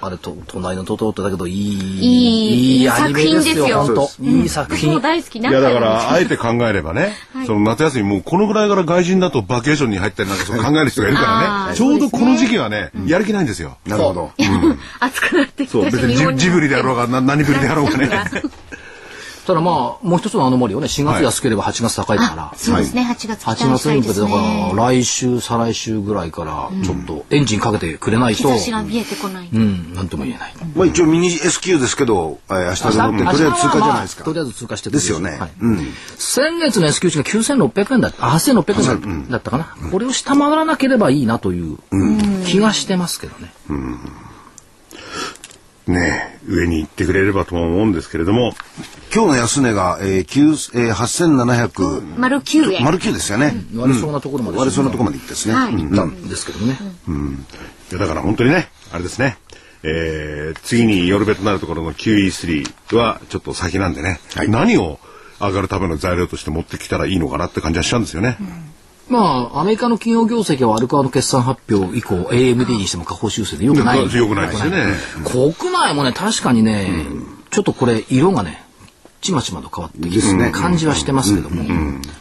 [0.01, 3.83] あれと隣のトトロってだけどいいいい作品ですよ。
[3.83, 4.23] 本当。
[4.23, 5.01] いい作品。
[5.01, 7.13] 大好きいやだから、あえて考えればね、
[7.45, 13.77] その夏休みもうこのぐらいから外人だとバケーションに入ったりなんかそう考える人がいるからね、ちょうどこの時期はね、やる気ないんですよ。
[13.87, 14.31] なるほど。
[14.99, 18.09] 暑くなってきそう、たし別にジジブリであろうが、な何ぶりであろうがね。
[19.45, 24.69] ただまあもう一つのアノマリーはね4月安ければ8月高いから、そうですね、8月期8月に向けてだですね。
[24.69, 29.49] から来週再来週ぐらいからちょっとエンジンかけてくれないと、日差しが見えてこない。
[29.51, 29.93] うん。
[29.95, 30.53] なんとも言えない。
[30.75, 34.23] まあ一応ミニ S q ですけどえー明日で乗ってとりあえず通過じゃないですか。
[34.23, 35.19] とりあえず通過してですよ。
[35.19, 35.37] ね。
[35.39, 35.51] はい。
[35.59, 35.87] うん。
[36.17, 39.51] 先月の S q 値が9600円だあ8600円だった。
[39.51, 41.77] かな、これを下回らなければいいなという
[42.45, 43.53] 気がしてますけどね、
[45.87, 48.53] ねえ上に行ってくれればとも思うんですけれども、
[49.13, 52.83] 今日の安値がえー9えー8700丸9円。
[52.83, 53.53] 丸9ですよね。
[53.75, 55.53] 割れそうなところまで割れそうなところまで行ってですね。
[55.55, 55.73] はい。
[55.73, 55.89] うん。
[55.89, 56.77] 行ったんですけどね、
[57.91, 59.37] いやだから本当にね、あれですね、
[59.83, 64.49] えー次にヨルベとなるところの QE3 はちょっと先なんでね、はい。
[64.49, 64.99] 何を
[65.39, 68.37] 上がるための材料として持ってきたらいいのかなって感じはしちゃうんですよね。
[69.07, 73.99] まあアメリカの企業業績はアルカワの決算発表以降 AMD にしても下方修正でよくない。
[73.99, 74.85] 良くないですよね。
[75.23, 76.89] 国内もね確かにね、
[77.51, 78.63] ちょっとこれ色がね
[79.21, 80.51] ちまちまと変わってきてですね。
[80.51, 81.63] 感じはしてますけども、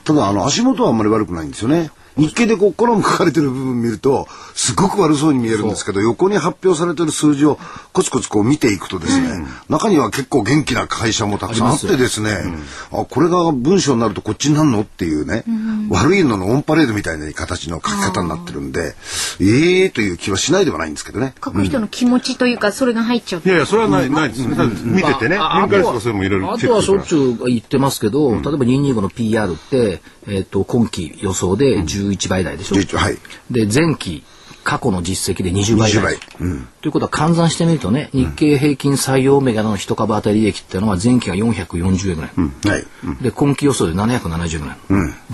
[0.04, 7.58] ただあの足元はあんまり悪くないんですよね日経でこうコラム書かれてる部分見るとすごく悪そうに見えるんですけど横に発表されてる数字を
[7.92, 12.30] コツコツこう見ていくとですね、中には結構元気な会社もたくさんあってですね
[12.92, 14.80] あこれが文章になるとこっちになるの？
[14.80, 15.44] っていうね、
[15.90, 18.94] 悪いののオンパレードみたいな形の書き方になってるんで
[19.40, 21.34] ええー、という気はしないではないんですけどね。
[21.42, 23.48] 書く人の気持ちというか、それが入っちゃうい。
[23.48, 24.56] やいや、それはない、ないですね。
[24.84, 33.18] 見ててね、まあ展開数とかそういうのもいろいろあとはしょっちゅう言ってますけど、例えば225の PR って、えっと今期予想で11倍台でしょ、11はい。
[33.50, 34.24] で前期
[34.64, 36.18] 過去の実績で20倍20台倍。
[36.40, 36.68] うん。
[36.80, 44.78] ということは換算してみるとね日経平均採用メガネの一株当たり利益っていうのは前期が440円ぐらい、はい、で今期予想で770円ぐらい、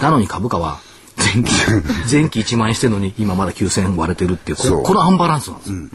[0.00, 0.80] なのに株価は
[1.16, 1.52] 前期
[2.10, 5.90] 前期1万円してるのに今まだ9000円割れてるっていうここのアンバランスなんですよ、うん、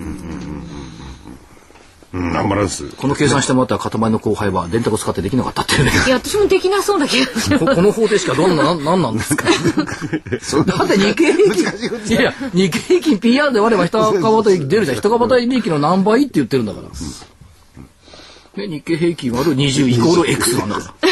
[2.15, 2.87] アンバランス。
[2.91, 5.91] この計算してもらったら塊の後輩は電卓を使ってできなかったっていうね。
[6.07, 9.45] いや私もできなそうな気がしここの方程式はどんななんなんですか？
[9.45, 12.17] だって日経平均。
[12.17, 21.09] いや日経平均 PR で割れば一株利益出るじゃん一株利益の何倍って言ってるんだから、ね、日経平均割る20イコール X なんだから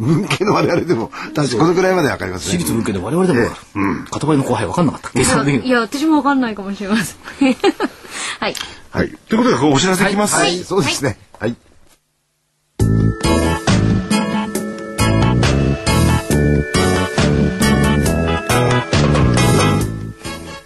[0.00, 2.58] 文系の我々でも、確かこのぐらいまでわかりますね。
[2.58, 3.50] 私立文系で我々でも、
[4.10, 7.18] 塊の後輩分かんなかった計算できるいや私もわかんないかもしれません
[8.40, 8.54] はい
[8.90, 9.10] はい。
[9.28, 10.34] ということで、お知らせいきます。
[10.34, 11.16] はい、そうですね。
[11.38, 11.56] はい。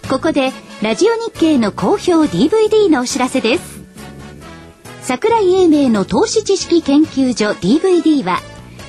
[0.09, 3.83] ここでラジオ日経の好評 DVD のお知らせです
[5.01, 8.39] 桜井英明の投資知識研究所 DVD は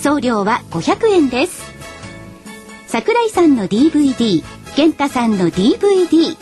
[0.00, 1.62] 送料は500円です。
[2.86, 4.42] 桜井さんの DVD
[4.74, 6.38] 健太さんの DVD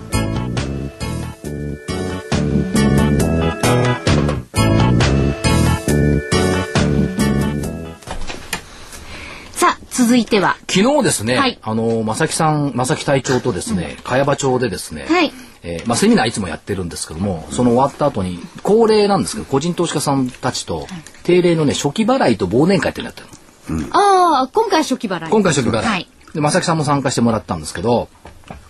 [9.95, 10.57] 続いては。
[10.69, 11.57] 昨日ですね、はい。
[11.61, 15.31] あの正木さん正木隊長とですね、茅場町でですね、はい。
[15.63, 20.85] えーまあ、セミナーいつもやってるんですけどもその終わった後に恒例なんですけど個人投資家さんたちと
[21.23, 23.21] 定例のね初期払いと忘年会っていうのやって
[23.69, 23.87] るの。
[23.95, 25.29] ああ今回初期払い。
[25.29, 26.07] 今回初期払い、はい。
[26.33, 28.09] で正木さんも参加してもらったんですけど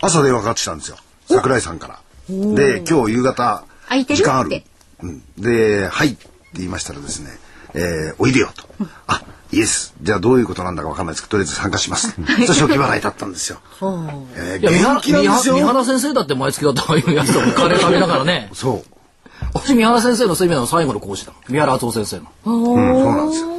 [0.02, 0.98] 朝電話かかってきたんですよ。
[1.28, 2.00] 桜井さんから。
[2.30, 4.48] で、今日夕方、空いてる時間ある。
[4.48, 4.64] って。
[5.02, 7.30] うん、で、はいって言いましたらですね、
[7.74, 8.68] えーおいでよと。
[9.08, 9.94] あ、イエス。
[10.02, 12.16] じゃあどういうことなんだかわかんないですけど、とりあえず参加します。
[12.48, 13.60] そしたら初期払いだったんですよ。
[14.36, 15.68] えーいや三原元気なんです三原三よ。
[15.68, 18.96] 原先生だって毎月だったらいうやつとカレー食べながらねそう。
[19.54, 23.56] 私三原先生のセミナーの最後の講師だ三原敦夫先生のうん、そうなんですよ。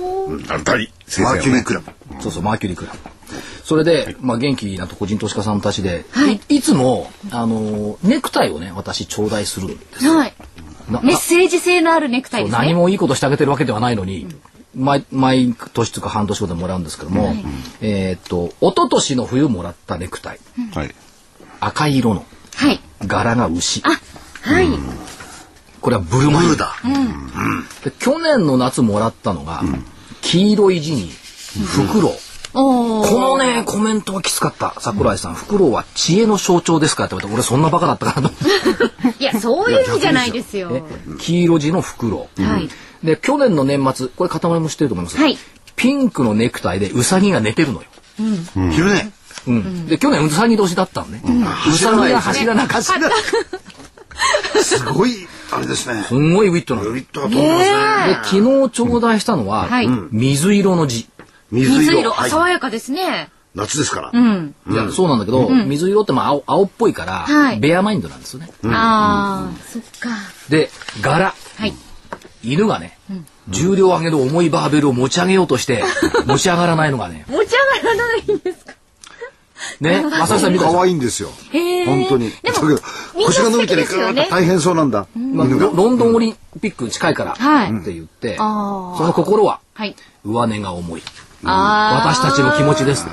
[0.55, 1.41] あ大先マー。
[1.41, 1.87] キュリークラブ。
[2.23, 2.99] そうそう、マーキュリークラブ。
[3.65, 6.05] それで、まあ、元気なと個人投資家さんたちで、
[6.49, 10.17] い、いつも、あのーネクタイをね、私、頂戴するんですよ。
[10.17, 10.35] はい
[10.89, 14.29] なメッセージ性のあるネクタイですね何もいいことしてあげてるわけではないのに、
[14.77, 17.35] 毎毎年とか半年後でもらうんですけども、
[17.81, 20.41] えーっと、一昨年の冬もらったネクタイ、
[20.75, 20.95] はい。
[21.61, 22.81] 赤い色の、はい。
[23.07, 23.83] 柄が牛。
[23.85, 23.91] あ
[24.43, 24.69] はい。
[25.81, 26.75] これはブルマイルだ。
[27.85, 29.63] で去年の夏もらったのが、
[30.21, 32.13] 黄色い字に、フクロ
[32.53, 34.75] このね、コメントはきつかった。
[34.81, 38.49] 桜井さん、フクロウは知恵の象徴ですかって言われて、俺そんなバカだったかなと思
[39.11, 39.19] って。
[39.23, 40.71] いやそういう意味じゃないですよ。
[40.71, 40.83] ね
[41.19, 42.43] 黄色地のフクロウ。
[42.43, 42.69] はい
[43.07, 45.17] で、去年の年末、これ塊も知ってると思います。
[45.17, 45.39] はい
[45.77, 47.89] ピンクのネクタイでウサギが寝てるのよ。
[48.73, 49.13] 昼ね。
[49.47, 49.87] うん。
[49.87, 51.23] で、去年ウサギ年だったのね。
[51.69, 52.95] ウサギが走らなかった。
[54.65, 56.03] すごい、あれですね。
[56.09, 56.93] すんごいウィットなの。
[56.93, 58.15] で、ウィットだと思いますね。
[58.25, 61.09] 昨日頂戴したのははい、水色の字。
[61.51, 61.79] 水色。
[61.81, 64.11] 水色はい爽やかですね夏ですから。
[64.13, 68.51] うんいや、そうなんだけど、水色ってまあ青青っぽいから、はいベアマインドなんですよね。
[68.65, 70.11] ああそっか
[70.49, 70.71] で、
[71.03, 71.35] 柄。
[71.59, 71.75] はい
[72.47, 72.97] 犬がね、
[73.49, 75.83] 重量上げる重いバーベルを持ち上げようとして、
[76.27, 78.73] 持ち上がらないのがね、持ち上がらないんですか？
[79.81, 80.67] ね、まさきさん見た？
[80.67, 81.31] 可ょ愛いんですよ。
[81.87, 82.31] 本当に。
[82.43, 82.81] でもだけど
[83.27, 85.07] 腰が伸びてね、素敵ですよね大変そうなんだ。
[85.17, 91.03] ロロンドンオリンピック近いからはいって言って、その心ははい上根が重い。
[91.45, 93.07] あ私たちの気持ちです。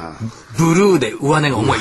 [0.57, 1.79] ブルーで上根が重い。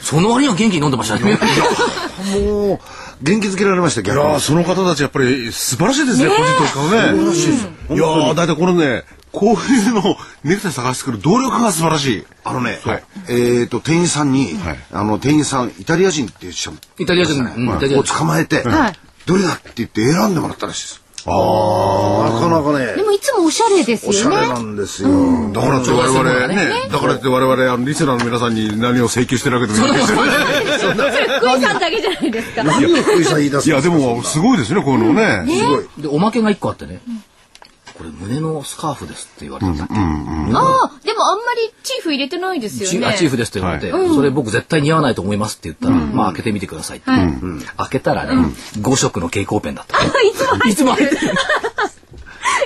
[0.00, 1.38] その割には元気に飲んでましたね。
[2.34, 2.80] もう、
[3.22, 4.40] 元気づけられました、逆にいやー。
[4.40, 7.00] その方たちやっぱり素晴らしいですね、個人投資家のね。
[7.00, 7.68] 素晴らしいです。
[7.94, 12.26] いやーだいたいこのね、こういうのをネクタイ探してくる努力が素晴らしい。
[12.44, 18.02] あのね、はいえっ、と、店員さんに、はいあの、店員さん、イタリア人っていう人イタリア人、うん、を人。
[18.02, 21.01] 捕まえて、はいどれだって言って選んでもらったらしいです。
[21.26, 22.32] ああ。
[22.32, 24.48] なかなかねで、もいつもおしゃれですおしゃれよね。
[24.48, 25.08] なんですよ。
[25.52, 30.24] だからって我々ね、だからって我々あのリスナーの皆さんに何を請求してるわけでもないですよ
[30.94, 31.02] ね。
[31.38, 32.64] 福井さんだけじゃないですか。
[32.64, 35.44] 何を福井さん言い出すいやでもすごいですねこういうのね。
[35.46, 35.88] すごい。
[35.98, 37.00] で、おまけが一個あってね。
[37.96, 39.98] これ胸のスカーフですって言われたんだっけあ。
[39.98, 40.02] あ、
[41.04, 42.98] でもあんまりチーフ入れてないですよね。
[42.98, 47.10] チあチーフですって言われて、それ僕絶対似合わないと思いますって言ったら、まあ開けてみてくださいって。
[47.10, 47.62] うん。
[47.76, 48.46] 開けたらね、
[48.78, 49.98] 5色の蛍光ペンだった。
[50.68, 51.34] いつも入ってる。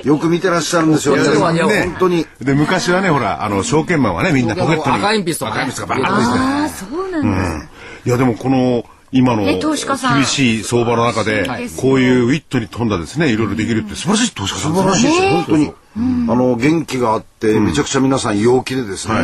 [0.04, 1.16] よく見てらっしゃるんですよ。
[1.16, 2.26] いや皆さんいや本当に。
[2.40, 4.96] で昔はねほらあの証券マンはねみんなポケットに。
[4.96, 5.62] 赤鉛筆とかね。
[5.62, 7.70] 赤鉛筆がバーッと入ってああ、そうなんで
[8.04, 8.08] す。
[8.08, 13.94] いやでもこの今の厳しい相場の中ではいこういうウィットに富んだですねいろいろできるって。
[13.94, 14.74] 素晴らしい投資家さん。
[14.74, 15.30] 素晴らしいですよ、ね。
[15.30, 15.72] 本当に。
[15.96, 19.14] あの、元気があって、めちゃくちゃ皆さん陽気でですね、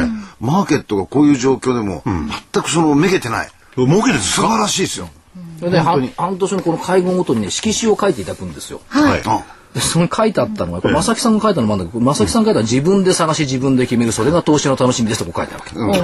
[0.40, 3.50] マーケットがこういう状況でも、全くその、めげてない。
[3.76, 5.08] 儲けです素晴からしいですよ。
[5.70, 8.80] 半半年のこの会合ごとにね色紙を書いていただくんですよ。
[8.88, 9.22] はい。
[9.24, 15.94] あでそこに書いてあったのが、これ正木さんが書いたのもあるんだけど、正木さんが書いたのは自分で探し自分で決める、それが投資の楽しみですとこう書いてあるわ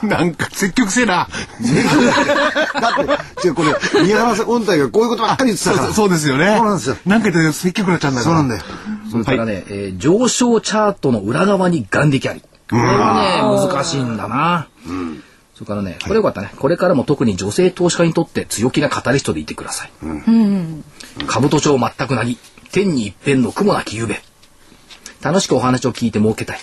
[0.00, 0.06] け。
[0.06, 1.28] なんか積極性な
[2.80, 5.92] だって、違うこれ、宮原さん本体がこういうことばっかり言ってたから。
[5.92, 8.62] そうですよねそうなんですよなんか言って積極なっちゃうんだそうなんだよ。
[9.10, 12.40] それからね、えー上昇チャートの裏側に眼力あり。
[12.40, 14.68] これはね、難しいんだな。
[15.54, 16.52] それからね、これよかったね。
[16.56, 19.90] これからも特に女性投資家にとって強気なカタリストでいてください。
[21.26, 22.38] 兜町全くなぎ、
[22.72, 24.20] 天に一片の雲なきゆべ。
[25.22, 26.58] 楽しくお話を聞いて儲けたい。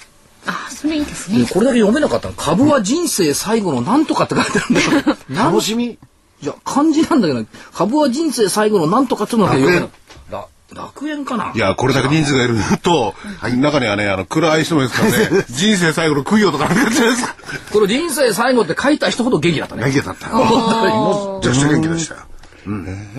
[0.48, 1.40] あ、それいいですね。
[1.40, 2.34] でこれだけ読めなかったの。
[2.36, 5.18] 株は人生最後のなんとかって書いてあるんだよ。
[5.30, 5.52] なん？
[5.54, 5.86] 楽しみ？
[5.86, 9.88] いや、漢字なんだけど、株は人生最後のなんとかっていうのだけ読めな
[10.32, 11.52] ら楽園かな？
[11.56, 13.14] いやこれだけ人数がいると
[13.62, 17.36] 中にはねあの暗い人もいますからね 人生最後の供養とかなんかじゃないですか
[17.72, 19.84] これ人生最後って書いた人ほど元気だったね。
[19.84, 21.40] 元気だったよ。
[21.44, 22.22] めちゃくちゃ元気でしたよ。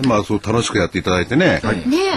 [0.07, 1.59] まあそう楽しくやっていただいてね、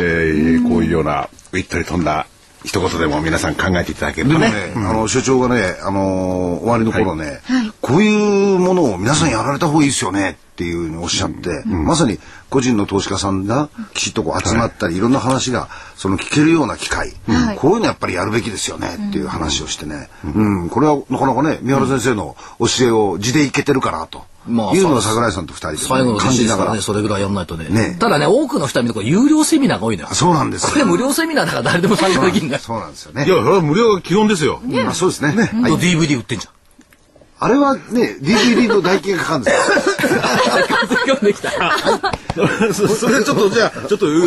[0.01, 2.27] えーこういうようなウィットに富んだ
[2.65, 7.41] 一言でも皆さん考えていただけるとね、あの、所長がね、あのー終わりの頃ね、
[7.81, 12.19] こういうものを皆さんやられた方がいいですよねっていうふうにおっしゃって、まさに
[12.51, 27.01] 個人の投資家さんがきちっとこう集まったり、い、ろんな話がその聞けるような機会、はいこういうのやっぱりやるべきですよねっていう話をしてね、うん、これはなかなかね、三原先生の教えを地でいけてるかなと、まあいうのを桜井さんと二人で最後の感じながら年ですからね、。
[27.01, 27.69] それぐらいやんないとね。
[27.69, 30.09] ねただね、多くの人は見ると有料セミナーが多いのよ。
[30.13, 32.63] そうなんですこれ無料セミナーだから誰でも参加できるんだよ。
[32.63, 33.29] そうなんですよねい。
[33.29, 35.31] やそれは無料が基本ですよ、あそうですね。
[35.31, 36.60] はい DVD 売ってんじゃん。
[37.43, 39.65] あれはね、DVD の代金がかかるんですよ。
[41.07, 41.51] 読んできた。
[42.75, 44.21] そそれちょっとじゃあちょっと売る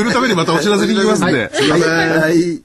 [0.00, 1.88] 売るためにまたお知らせに行きますんで、すいません。
[1.88, 2.62] はい。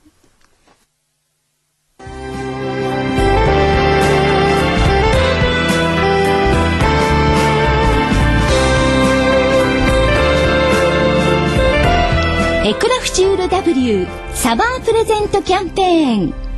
[12.64, 16.51] エクラフチュール W サマープレゼントキャンペーン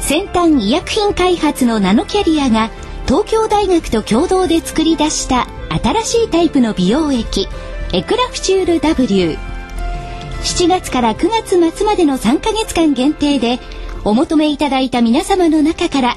[0.00, 2.70] 先端医薬品開発のナノキャリアが
[3.06, 5.46] 東京大学と共同で作り出した
[5.82, 7.48] 新しいタイプの美容液
[7.92, 13.58] エクラフチュール W7 月から9月末までの3ヶ月間限定で
[14.04, 16.16] お求めいただいた皆様の中から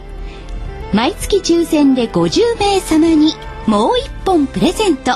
[0.93, 3.33] 毎月抽選で50名様に
[3.67, 5.11] もう1本プレゼント。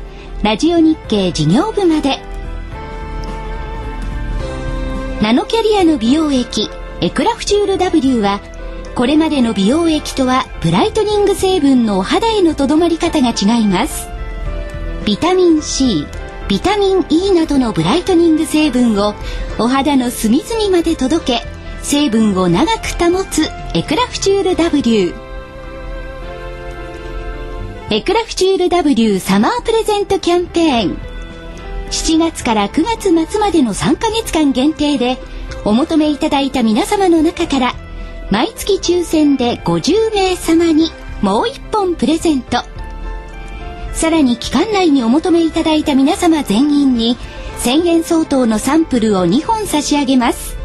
[0.43, 2.19] ラジオ日経事業部まで。
[5.21, 8.41] ナノキャリアの美容液エクラフチュール W は
[8.93, 14.12] これまでの美容液とはブライトニング成分のお肌へのとどまり方が違います。
[15.05, 16.07] ビタミン C
[16.47, 19.13] ビタミン E などのブライトニング成分を
[19.59, 21.41] お肌の隅々まで届け
[21.81, 23.43] 成分を長く保つ
[23.75, 25.13] エクラフチュール W
[27.91, 30.97] エクラフチュール W サマープレゼントキャンペーン。
[31.91, 35.17] 7月から9月末までの3ヶ月間限定で
[35.65, 37.73] お求めいただいた皆様の中から
[38.31, 42.72] 毎月抽選で50名様にもう1本プレゼント。
[43.93, 47.17] さらに期間内にお求めいただいた皆様全員に
[47.59, 50.57] 1000円相当のサンプルを2本差し上げます。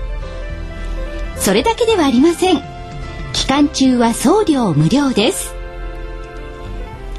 [1.37, 2.61] それだけではありません。
[3.33, 5.55] 期間中は送料無料です。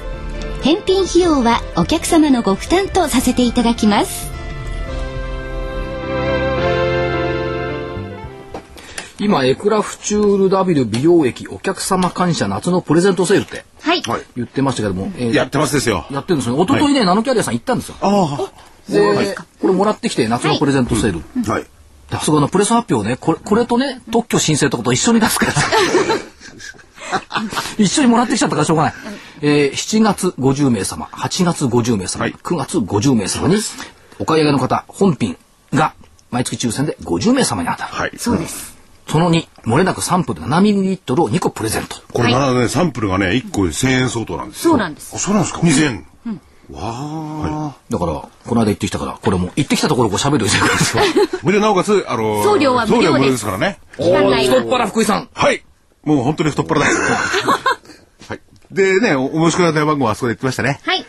[0.64, 4.30] 返品費用はお客様のご負担とさせていただきます。
[9.20, 14.22] 今エクラフチュール W 美容液お客様感謝夏のプレゼントセールってはい、はい。
[14.38, 16.06] 言ってましたけども、えーやってますですよ。
[16.10, 16.64] やってるんですよね。
[16.64, 17.96] 一昨日ね、ナノキャリアさん行ったんですよ。
[18.00, 18.52] あ
[18.88, 21.64] で、これもらってきて夏のプレゼントセール、はい。
[21.64, 21.70] で
[22.12, 25.54] あそこのプレス発表ねこれこれとね特許申請とかと一緒に出すから。
[27.80, 28.94] 一緒にもらってきちゃったからしょうがない、
[29.42, 32.34] えー、7月50名様8月50名様、はい。
[32.34, 33.56] 9月50名様に
[34.20, 35.36] お買い上げの方本品
[35.74, 35.94] が
[36.30, 38.12] 毎月抽選で50名様に当たる、はい。
[38.18, 38.78] そうです。
[39.08, 41.96] その2漏れなくサンプル 7ml を2個プレゼント。
[42.14, 44.72] これならね、サンプルがね、1個1000円相当なんですよ。
[44.72, 45.16] そうなんです。
[45.16, 46.06] あ、そうなんですか？2000円。
[46.72, 48.14] わだから
[48.46, 53.80] この間行ってきたからこれも行ってきたところこう喋るようにしてくれるんですよで、 なおかつ、あのー、送料は無料です送料無料ですからね。
[53.98, 55.64] 太っ腹福井さんはい。
[56.04, 56.86] もう本当に太っ腹だ。
[58.28, 58.40] はい。
[58.72, 60.80] でね、おお申し込みの電話番号はあそこで言ってましたね。
[60.86, 61.06] はい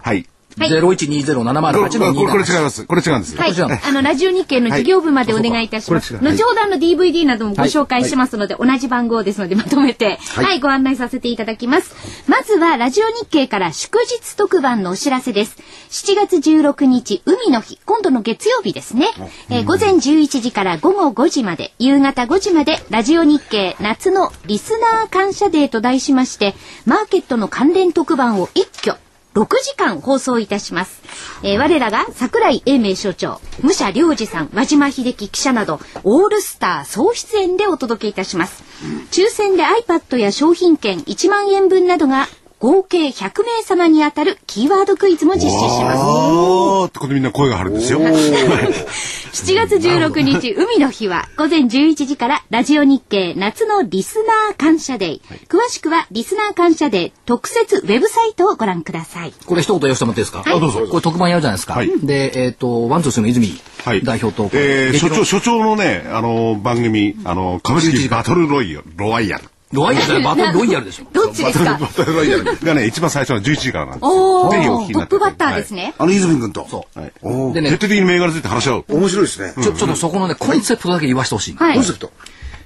[0.00, 0.26] はい。
[0.58, 2.84] はい0120-708のこれこれこれ違い27ます。
[2.86, 3.36] これ違うんです。
[3.36, 6.14] はい、こちらあのラジオ日経の事業部までお願いいたします。
[6.14, 11.94] はい後ほどあの DVD などもご紹介しますので、同じ番号ですのでまとめて、はい、ご案内させていただきます。
[12.28, 15.56] まずはラジオ日経から祝日特番のお知らせです。
[15.90, 19.08] 7月16日海の日、今度の月曜日ですね。
[19.50, 29.01] えー午前11時から午後5時まで、夕方5時までラジオ日経夏のリスナー感謝デーと題しまして、マーケットの関連特番を一挙
[29.34, 31.02] 6時間放送いたします。
[31.42, 38.62] えー我らが桜井英明所長、武者良二さん、和島秀樹記者など、オールスター総出演でお届けいたします。
[39.10, 42.28] 抽選で iPad や商品券1万円分などが
[42.62, 45.98] 合計100名様に当たるキーワードクイズも実施します。
[45.98, 47.98] あーってことでみんな声が張るんですよ。
[48.06, 55.20] 7月16日海の日は午前11時からラジオ日経夏のリスナー感謝デー。
[55.48, 59.32] 詳しくはリスナー感謝デー特設ウェブサイトをご覧ください。
[59.44, 64.04] これ一言言わせてもらっていいですか、はどうぞこれ特番やるじゃないですか、はいでえっ、とワンツースリーの泉はい。
[64.04, 69.51] 代表と、えー、劇場所長、所長のね、あの、番組、あの、株式バトルロイヤル、ロワイヤル。
[69.72, 71.78] ロワイヤルじゃ ないバトルロイヤルでしょどっちですか？
[71.80, 74.04] バトルロイヤルがね、一番最初の11時からなんです。
[74.04, 75.94] おぜひお聞ー、きになってトップバッターですね。
[75.98, 76.66] あの、泉君と。
[76.70, 78.84] そうでね徹底的に銘柄について話し合う。
[78.88, 79.52] 面白いですね。
[79.62, 81.84] ちょちょっとそこのねコンセプトだけ言わせてほしい、はいコン。
[81.84, 82.10] セプト？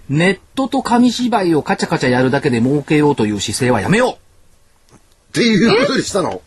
[0.09, 4.99] ネットと紙芝居をカチャカチャやるだけで儲けようという姿勢はやめよっ
[5.33, 6.43] ていうことにしたの。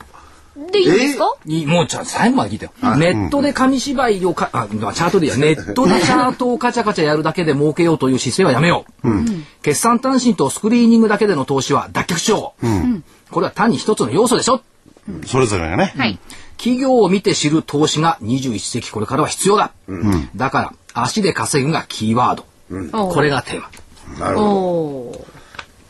[0.68, 1.26] でいいんですか？
[1.26, 9.10] ういいもうちゃん最後まで聞いてよ、ネットで紙芝居をかあチャートでいいやネットでチャートをカチャカチャやるだけで儲けようという姿勢はやめよう、
[9.62, 12.66] 決算単身とスクリーニングだけでの投資は脱却しよう、
[13.32, 14.62] これは単に一つの要素でしょ。
[15.26, 15.94] それぞれがね。
[15.98, 16.20] はい。
[16.58, 19.72] 企業を見て知る投資が21世紀これからは必要だ、
[20.36, 22.46] だから足で稼ぐがキーワード、
[23.08, 23.70] これがテーマ。
[24.20, 25.39] なるほど。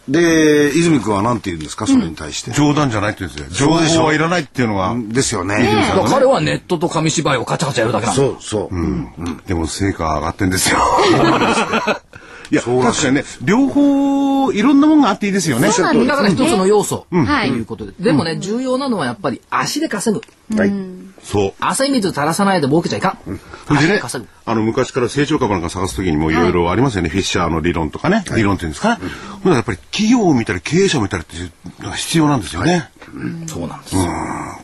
[0.10, 2.51] で、泉君は何て言うんですか、それに対して。
[2.51, 3.70] 冗談じゃないって言うんですよ。
[3.70, 5.84] 情報はいらないっていうのが、ですよね。
[6.07, 9.47] 彼はネットと紙芝居をカチャカチャやるだけなのそうそう。
[9.47, 10.80] でも成果上がってんですよ。
[12.52, 15.72] いや、確かにね、両方、いろんなものがあっていいですよね。
[15.72, 17.93] そうなんですだから一つの要素、はいということで。
[18.00, 20.22] でもね、重要なのはやっぱり足で稼ぐ。
[20.58, 20.74] はい。
[21.24, 21.54] そう。
[21.60, 23.39] 汗水垂らさないで儲けちゃいかん。
[23.68, 27.10] それでね足で稼ぐ。、あの、昔から成長株なんか探すときにもいろいろありますよね。
[27.10, 28.24] フィッシャーの理論とかね。
[28.36, 29.52] 理論っていうんですかね。
[29.52, 32.89] やっぱり企業を見たり経営者を見たりっていうのが必要なんですよね。
[33.47, 33.95] そうなんです。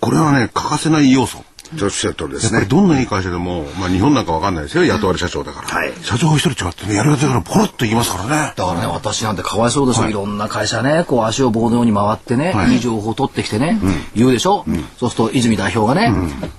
[0.01, 1.43] これはね、欠かせない要素。
[1.83, 2.65] おっしゃる通りですね。
[2.65, 4.85] どんないい会社でも、まあ日本なんかわかんないですよ。
[4.85, 5.67] 雇われ社長だから。
[5.67, 8.53] はい社長が一人違ってね、やるだけからポロッと言いますからね。
[8.55, 10.09] だからね、私なんてかわいそうですよ。
[10.09, 13.79] いろんな会社ね、こう足を棒のように回ってね、いい情報を取ってきてね、
[14.15, 14.65] 言うでしょ？
[14.99, 16.13] そうすると泉代表がね、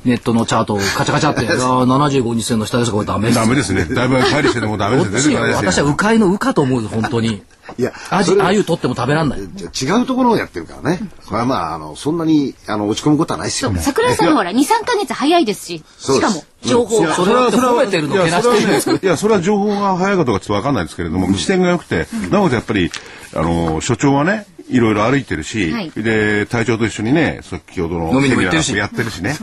[0.04, 3.38] ネットのチャートをカチャカチャって、あー75日線の下ですこれダメです。
[3.40, 3.84] ダメですね。
[3.86, 5.36] だいぶ帰りしてでもダメこ ですね。
[5.36, 7.42] 私は迂回の迂かと思うよ、本当に。
[7.78, 9.40] いや、アジ、それあゆ取っても食べらんない。
[9.54, 11.00] じゃ違うところをやってるからね。
[11.26, 13.80] これはまあ、あの、そんなに、あの、落ち込むことはないですよね。
[13.80, 17.14] 桜井さんのほら、2、3ヶ月早いですし、しかも、情報が。
[17.14, 22.90] それはそれはねいや、それは情報が早いかどうかちょっとわかんないですけれども、視点が良くて、なおかつやっぱり、
[23.34, 29.30] あの、所長はね、いろいろ歩いてるし、はいで、隊長と一緒にね、先ほどの飲みにも行ってるしやってるしね。
[29.30, 29.38] やっ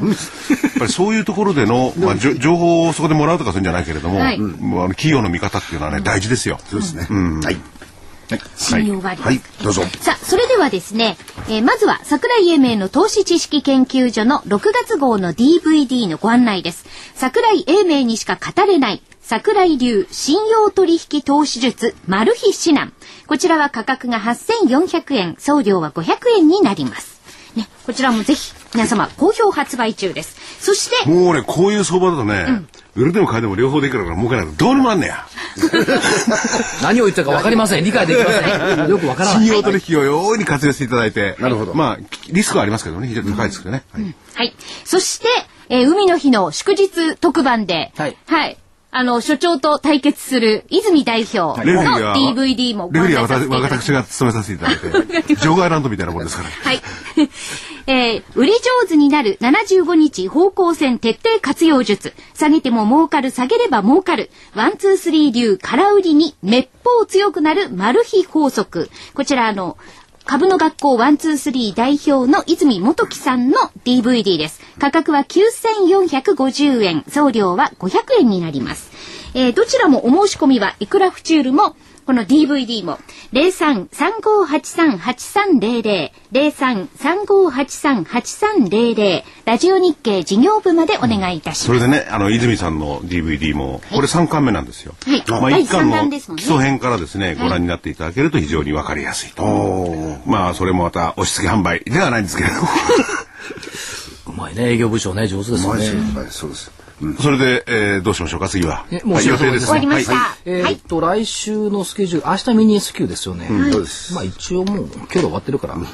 [0.80, 6.60] ぱりそういうところでの、まあ、じょ情報をそこでもらうとかするんじゃないけれども、あの企業の見方っていうのはね、大事ですよ。
[6.70, 7.08] そうですね。
[7.10, 7.58] はい。
[8.56, 9.22] 信用割。
[9.22, 9.84] はい、どうぞ。
[10.00, 11.18] さあ、それではですね、
[11.48, 16.86] えーまずは桜井英明の投資知識研究所の6月号の DVD のご案内です。
[17.16, 22.92] 桜井英明にしか語れない桜井流信用取引投資術マル秘指南。
[23.28, 27.22] こちらは価格が8400円、送料は500円になります。
[27.56, 30.36] ね、こちらもぜひ皆様好評発売中です。
[30.60, 32.64] そして、もうね、こういう相場だとね、
[32.96, 35.28] 売るでも買いでも両方できるから儲けないとどうにもなんねや。
[36.82, 37.84] 何を言ってるか分かりません。
[37.84, 38.90] 理解できません。
[38.90, 39.46] よく分からない。
[39.46, 41.36] 信用取引を容易に活用していただいて。
[41.40, 43.84] なるほどまあ、リスクはありますけどね、非常に高いですけどね。
[43.92, 44.56] はいはい。
[44.86, 45.28] そして、
[45.70, 48.58] えー海の日の祝日特番で、はい
[48.96, 51.56] あの、所長と対決する泉代表の
[52.14, 56.50] DVD もごレフェリーは案内させていただきます私が務めさせていただいて、 場外ランドみたいなもんですから。
[56.50, 56.82] はい。
[57.88, 62.14] えー売り上手になる75日方向線徹底活用術。
[62.36, 64.30] 下げても儲かる、下げれば儲かる。
[64.56, 68.90] ワン、ツー、スリー流空売りにめっぽう強くなるマル秘法則。
[69.16, 69.78] こちら、あの、
[70.26, 74.62] 株の学校ワンツースリー代表の泉元樹さんの DVD です。
[74.80, 78.92] 価格は9450円、送料は500円になります。
[79.36, 83.00] えーどちらもお申し込みは、イクラフチュールも、この DVD も、
[83.32, 91.66] 03-3583-8300、03-3583-8300、ラジオ日経事業部までお願いいたします。
[91.66, 94.96] それでね、あの、泉さんの DVD も、これ3巻目なんですよ。
[95.06, 100.20] はいまあ、第1巻の基礎編からですね、ご覧になっていただけると非常にわかりやすいと。
[100.26, 102.68] まあ、それもまた押し付け販売ではないんですけれども。
[104.28, 105.86] うまいね、営業部長ね、上手ですよね。
[106.16, 106.70] はい、そうです。
[107.22, 108.86] それで、えーどうしましょうか、次は。
[108.92, 110.14] えもうはい予定です終わりました。
[110.16, 113.48] はいえーっと、来週のスケジュール、明日ミニ S q ですよね。
[113.72, 114.14] そうです。
[114.14, 115.88] まあ一応もう今日で終わってるから、ま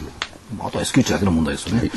[0.61, 1.91] あ、あとは S q 値だけの問題ですよね。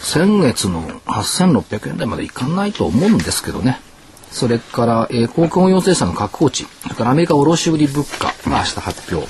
[0.00, 3.80] 先月の8600円台までいかないと思うんですけどね。
[4.30, 9.28] それから、えー、航空運用生産の確保値、それからアメリカ卸売物価が明日発表。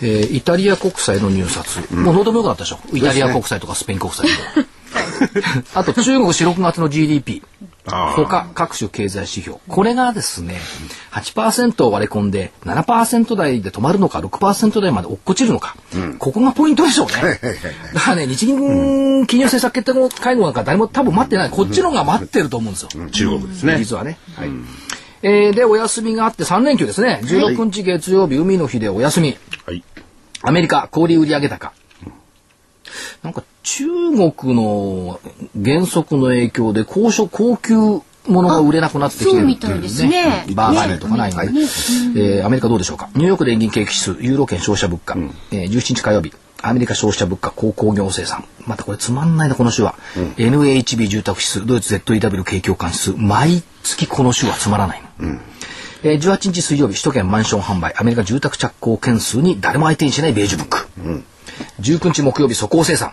[0.00, 2.78] えーイタリア国債の入札、もうどうでもよくなったでしょ？
[2.92, 4.68] イタリア国債とかスペイン国債とか。
[5.74, 7.42] あと中国4、6月の GDP。
[7.88, 9.58] 他各種経済指標。
[9.68, 10.56] これがですね、
[11.12, 15.76] 8%を割り込んで7%台で止まるのか6%台まで落っこちるのか。
[16.18, 17.38] ここがポイントでしょうね。
[17.94, 21.50] だからね、日銀金融政策決定の会合なんか誰も多分待ってない。
[21.50, 22.88] こっちの方が待ってると思うんですよ。
[23.10, 23.76] 中国ですね。
[23.78, 24.18] 実はね。
[24.36, 24.50] はい。
[25.22, 27.20] えーで、お休みがあって3連休ですね。
[27.24, 29.36] 16日月曜日、海の日でお休み。
[29.66, 29.82] はい。
[30.42, 31.72] アメリカ、小売売上高。
[33.22, 35.20] なんか中国の
[35.62, 38.02] 原則の影響で高所高級も
[38.42, 43.08] のが売れなくなってきてるっていうそうみたいですねバーガーとかないので、ねえーアメリカどうでしょうか？
[43.14, 45.16] ニューヨーク連銀景気指数、ユーロ圏消費者物価、
[45.50, 46.32] えー17日火曜日、
[46.62, 48.44] アメリカ消費者物価、鉱工業生産。
[48.66, 49.94] またこれつまんないな、この週は。
[50.36, 53.12] NHB 住宅指数、ドイツ ZEW 景況感指数。
[53.16, 55.38] 毎月この週はつまらないの。
[56.02, 60.88] えー18日水曜日、首都圏マンション販売、アメリカ住宅着工件数に誰も相手にしないベージュブック。
[61.80, 63.12] 19日木曜日、素行生産。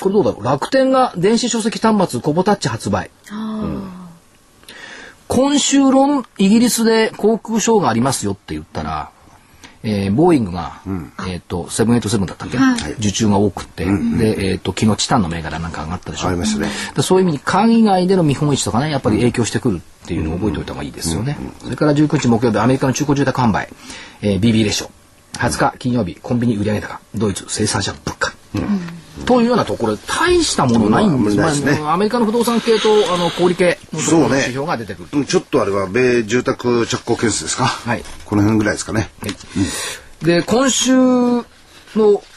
[0.00, 0.44] これどうだろう？
[0.44, 3.10] 楽天が電子書籍端末コボタッチ発売。
[5.28, 9.10] 今週論、イギリスで航空ショーがありますよって言ったら、
[9.82, 10.80] えーボーイングが、
[11.28, 12.58] えっ、と、787だったっけ、
[12.98, 16.28] 受注が多くって、で、えっ、と、昨日チタンの銘柄なんか上がったでしょ？
[16.28, 16.68] ありましたね。
[16.94, 21.38] でそういう意味に海外での見本市とかね、やっぱり影響してくるっていうのを覚えておいた方がいいですよね。
[21.62, 23.68] それから19日木曜日、アメリカの中古住宅販売、
[24.22, 24.90] えー BB レシオ。
[25.34, 28.32] 20日金曜日、コンビニ売上高、ドイツ生産者物価。
[29.26, 31.36] というようなところで、大したものないんです。
[31.36, 35.08] まあねまあアメリカの不動産系と、あの、小売系のところの指標が出てくる。
[35.12, 37.64] うんちょっとあれは米住宅着工件数ですか？
[37.66, 39.10] はいこの辺ぐらいですかね。
[40.22, 41.44] で、今週の、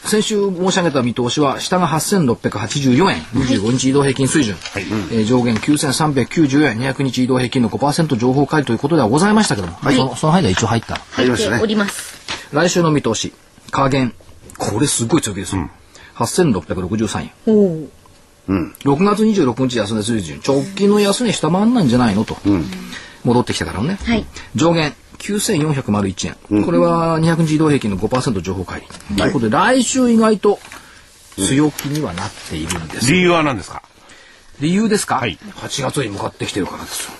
[0.04, 10.96] 先週申し上げた見通しは、下が8684円、25日移動平均水準、えー上限9390円、200日移動平均の5%情報開示ということではございましたけども、そのその範囲では一応入った。
[11.12, 12.13] 入りましたねおります。
[12.54, 13.32] 来週の見通し、
[13.70, 14.14] 下限、
[14.56, 15.68] これすごい強気ですよ。
[16.14, 17.32] 8663円。
[17.46, 17.88] お
[18.48, 22.36] 6月26日安値水準、直近の安値下回んないんじゃないのと、
[23.24, 23.98] 戻ってきたからね。
[24.04, 24.24] はい。
[24.54, 24.94] 上限。
[25.16, 30.58] 9401円、これは200日移動平均の5%情報乖離、ということで来週意外と
[31.36, 33.82] 強気にはなっているんです、理由は何ですか？
[34.60, 35.38] 理由ですか、はい。
[35.56, 37.12] 8月に向かってきてるからですよ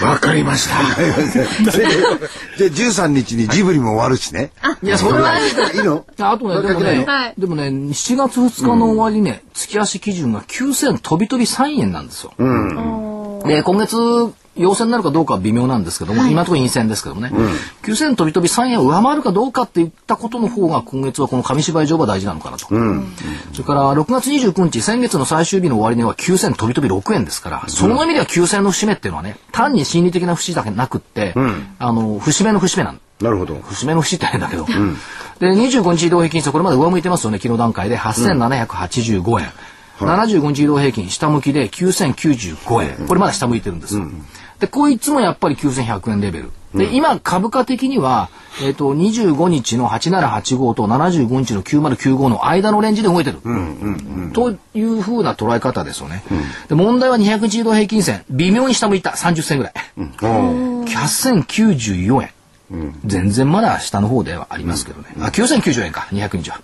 [0.00, 0.94] わかりました。
[2.58, 4.50] で、13日にジブリも終わるしね。
[4.82, 5.38] いやそれは。
[5.38, 7.34] いいのあとねでもね、はい。
[7.38, 12.32] でもね7月2日の終わりね、月足基準が9000飛び飛び3円なんですよ、
[13.48, 13.96] で今月
[14.56, 17.30] 陽線になるかどうかは微妙なんですけども、今のところ陰線ですけどもね、
[17.82, 31.34] 9000飛び飛び3円を上回るかどうかって言ったことの方が今月はこの紙芝居上は大事なのかなと、それから6月29日先月の最終日の終値は9000飛び飛び6円ですから、その意味では9000の節目っていうのはね単に心理的な節だけなくって、
[31.78, 33.00] あの節目の節目なん。
[33.20, 33.56] なるほど。
[33.56, 34.64] 節目の節って変だけど。
[34.64, 37.98] で、25日移動平均線、これまで上向いてますよね、昨日段階で。
[37.98, 39.48] 8785円。
[40.06, 43.06] 75日移動平均、下向きで9095円。
[43.06, 43.96] これまだ下向いてるんです。
[44.60, 46.50] で、こいつもやっぱり9100円レベル。
[46.74, 48.28] で、今、株価的には、
[48.62, 53.38] えっ、と、25日の8785と75日の9095の間のレンジで動いてる。
[54.34, 56.22] というふうな捉え方ですよね。
[56.68, 59.74] で、問題は200日移動平均線、微妙に下向いた、30銭ぐらい。
[60.86, 62.30] 8094円。
[63.06, 65.08] 全然まだ下の方ではありますけどね。
[65.20, 66.60] あ、9090円か、200日は。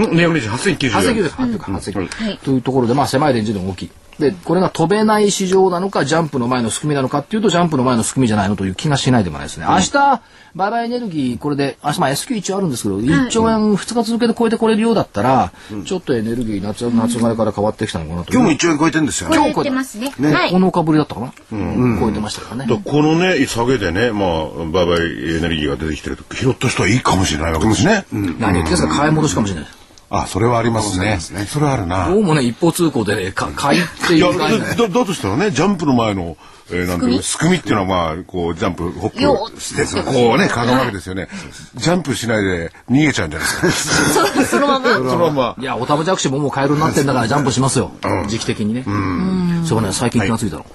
[0.00, 1.52] ん ?200 日8090 8090円。
[1.52, 2.36] 円か、8090円。
[2.38, 3.90] というところで、まあ狭いレンジで動き。
[4.18, 9.66] で、これが飛べない市場なのか、ジャンプの前の仕組みなのかっていうと、ジャンプの前の仕組みじゃないのという気がしないでもないですね。
[9.68, 10.22] 明日、
[10.54, 15.52] 売買エネルギー、これで、明日、まあ S q 一応あるんですけど、1兆円2日続けて超えてこれるようだったら、
[15.84, 18.32] ちょっとエネルギー夏、夏前から変わってきたのかなと。
[18.32, 19.52] 今日も1兆円超えてるんですよね。
[19.52, 20.10] 超えてますね。
[20.10, 20.50] はい。
[20.52, 22.66] 9日ぶりだったかな、超えてましたからね。
[22.66, 28.06] だからこのね、下げでね、まあ、売買エネルギーが出てきてると、拾った人はいいかもしれないわけですね。
[28.12, 29.68] 何言ってんですか、買い戻しかもしれない。
[30.10, 31.18] あ、それはありますね。
[31.18, 32.08] それはあるな。
[32.08, 36.36] どうもね、一方通行でね、か買いっていう概念だ、としたらね、ジャンプの前の、
[36.70, 37.56] えー、なんていうの、すくみ？
[37.56, 41.28] っていうのはまあ、こう、ジャンプ、ホッよプして、こうね、かがむわけですよね。
[41.74, 44.26] ジャンプしないで逃げちゃうんじゃないですか。
[44.26, 44.88] そそのまま。
[44.96, 45.56] そのまま。
[45.58, 47.92] いや、オタマジャクシももう買えるようになってんだからジャンプしますよ。
[48.28, 48.84] 時期的にね。
[49.64, 50.66] それはね、最近気がついたの。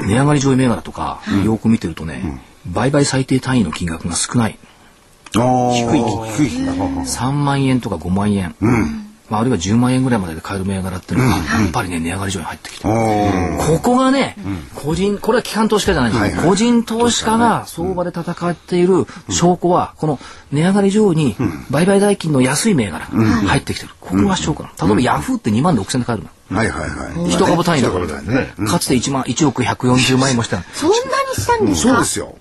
[0.00, 4.58] 値上がり上位銘柄とか、よく見てるとね、売買最低単位の金額が少ない。
[5.32, 5.40] 低
[5.72, 6.02] 低い
[6.48, 6.68] 低い。
[6.68, 8.54] 3万円とか5万円。
[9.30, 12.94] まあ、あるいは10万円ぐらいまでで買える銘柄っていうのが、やっぱりね、値上がり上に入ってきてる。
[13.66, 14.36] ここがね、
[14.74, 16.42] 個人、これは機関投資家じゃないんですよ。
[16.42, 20.18] 個人投資家が相場で戦っている証拠は、この
[20.50, 21.34] 値上がり上に
[21.70, 23.92] 売買代金の安い銘柄が入ってきてる。
[24.00, 24.86] ここが証拠なの。
[24.86, 26.30] 例えばヤフーって2万6千で買えるの。
[26.54, 27.30] はいはいはい。
[27.30, 28.68] 一株単位だから一株単位ね。
[28.68, 31.00] かつて1万、1億140万円もしたのそんなに
[31.34, 31.92] したんですか？
[31.94, 32.36] そうですよ。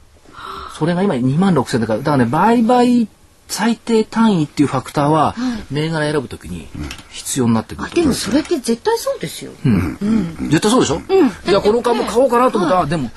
[0.81, 1.99] それが今2万6千で買う。
[1.99, 3.07] だからね、売買
[3.47, 5.35] 最低単位っていうファクターは、
[5.69, 6.67] 銘柄選ぶときに
[7.11, 9.51] 必要になってくるとでもそれって絶対そうですよ。
[9.61, 11.01] 絶対そうでしょ、
[11.47, 13.11] いや、この株買おうかなと思ったら、でも、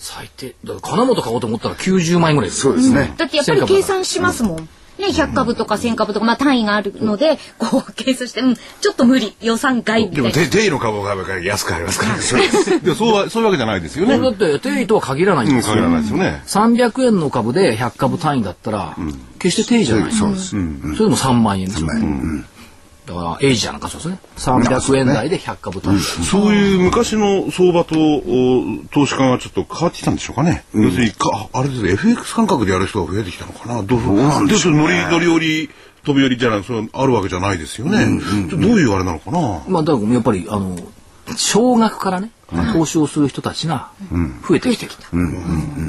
[0.00, 3.14] 最低、だから金本買おうと思ったら90万円ぐらいそうですね。
[3.16, 4.68] だってやっぱり計算しますもん。
[4.98, 10.30] ね、100株とか1000株とか、まあ単位があるので、こう計算して、うん、ちょっと無理、予算外みたいな。
[10.30, 12.94] でも、定定位の株を買えば安く買えますから。
[12.94, 14.18] そうは、そういうわけじゃないですよね。
[14.18, 15.74] だって、定位とは限らないんうん、ですよ。
[15.74, 16.42] 限らないですよね。
[16.46, 18.96] 300円の株で100株単位だったら、
[19.38, 20.12] 決して定位じゃない。
[20.12, 20.50] そうです。
[20.50, 21.88] それでも3万円ですよ。
[23.06, 24.18] だから、エイジじゃなんかそうですね。
[24.36, 26.00] 300円台で100株単位。
[26.00, 30.64] そういう昔の相場とお投資家がちょっと変わってきたんでしょうかね。
[30.74, 33.82] 要するにか、あれですね、FX 感覚でやる人が増えてきたのかな。
[33.82, 34.74] どうなんでしょう。
[34.74, 35.70] 乗り、乗り降り、
[36.04, 38.20] 飛び降りじゃない、そうあるわけじゃないですよね。
[38.20, 39.62] ちょっとどういうあれなのかな？
[39.68, 40.76] まあ、だからやっぱり、あの、
[41.36, 42.30] 少額からね、
[42.72, 43.90] 投資をする人たちが
[44.48, 44.90] 増えてきてる。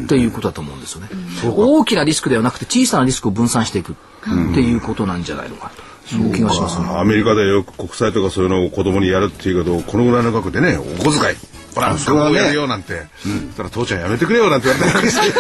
[0.05, 1.09] っていうことだと思うんですよね。
[1.43, 3.95] 大きなリスクではなくて小さなリスクを分散していくっ
[4.53, 5.86] ていうことなんじゃないのかと。
[6.07, 6.87] そういう気がしますね。
[6.89, 11.35] アメリカでよく国債とかそういうのを子供にやるっていうけど、このぐらいの額でね、お小遣い。
[11.75, 13.07] ほら、それはやるよなんて。
[13.21, 14.67] そしたら父ちゃんやめてくれよなんて。
[14.67, 15.39] 言われたりして。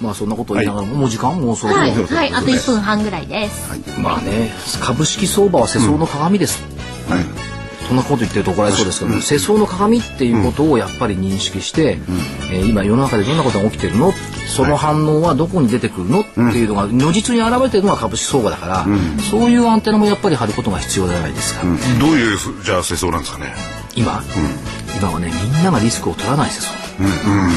[0.00, 1.84] まあそんなことを言いながらも、もう時間もうそろそろ。
[1.84, 3.70] はい、はい、あと1分半ぐらいです。
[4.00, 6.62] まあね、株式相場は世相の鏡です。
[7.86, 11.98] そんなこと言ってると怒られそうですけど、世相の鏡っていうことをやっぱり認識して、
[12.50, 14.12] えー今世の中でどんなことが起きてるの
[14.46, 18.86] その反応はどこに出てくるのっていうのが如実に現れてるのが株式相場だから、
[19.30, 21.64] そういうアンテナもやっぱり張ることが必要じゃないですか。
[22.00, 23.54] どういう、じゃあ、世相なんですかね。
[23.96, 24.22] 今、
[24.98, 26.84] 今はね、みんながリスクを取らない世相。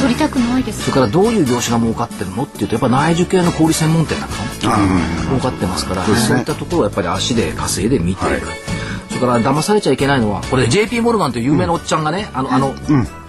[0.01, 0.83] 取りたくないです。
[0.83, 4.49] それからどういう業種が儲かってるのっていうとやっぱ内需系の小売専門店なんかも
[5.27, 8.47] 儲かってますから、そういったところをやっぱり足で稼いで見ていく。
[8.47, 8.51] そ
[9.19, 12.75] れから騙されちゃいけないのはこれ JP モルガンという有名なおっちゃんがね、あのあの、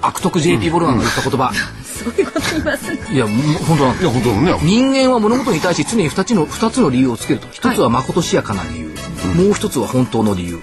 [0.01, 1.53] 悪徳 JP モルガンが言った言葉、
[1.85, 2.91] すごいこと言います。
[2.91, 2.99] ね。
[3.11, 4.59] いやもう本当なんいや、本当ね。
[4.63, 7.49] 人間は物事に対して常に2つの二つの理由をつけると。
[7.51, 8.95] 一つはまことしやかな理由、
[9.43, 10.61] もう一つは本当の理由、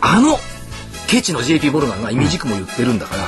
[0.00, 0.38] あの
[1.06, 3.22] ケチの JP モルガンが意味軸も言ってるんだから、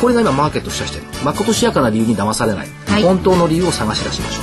[0.00, 1.04] これが今マーケットしだしてる。
[1.24, 3.02] まことしやかな理由に騙されない、はい。
[3.02, 4.40] 本当の理由を探し出しましょ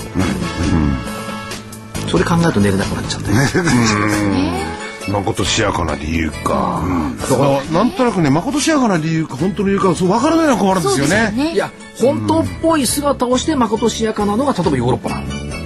[2.08, 3.30] う、それ考えると寝れなくなっちゃって、
[5.10, 6.84] まことしやかな理由か。
[7.30, 11.32] だから、なんとなくね、まことしやかな理由か、本当の理由か、そう、わからないのが困るんですよね。
[11.32, 15.26] ねいや本当っぽい姿をしてまことしやかなのが例えばヨーロッパなの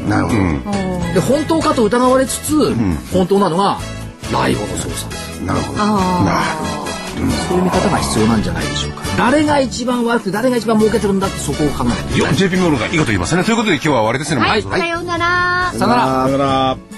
[0.09, 1.13] なるほど。
[1.13, 2.73] で本当かと疑われつつ、
[3.13, 3.77] 本当なのが
[4.31, 5.79] ライボの操作ですなるほど。
[7.47, 9.03] そういう見方が必要なんじゃないでしょうか。
[9.17, 12.19] 誰が一番悪くて誰が一番儲けてるんだってそこを考えて。
[12.19, 13.43] よ、JP モルガン、いいこと言いますね。
[13.43, 14.41] ということで今日は終わりですね。
[14.41, 15.71] はい、さようなら。
[15.73, 16.23] さよなら。
[16.25, 16.92] さよなら。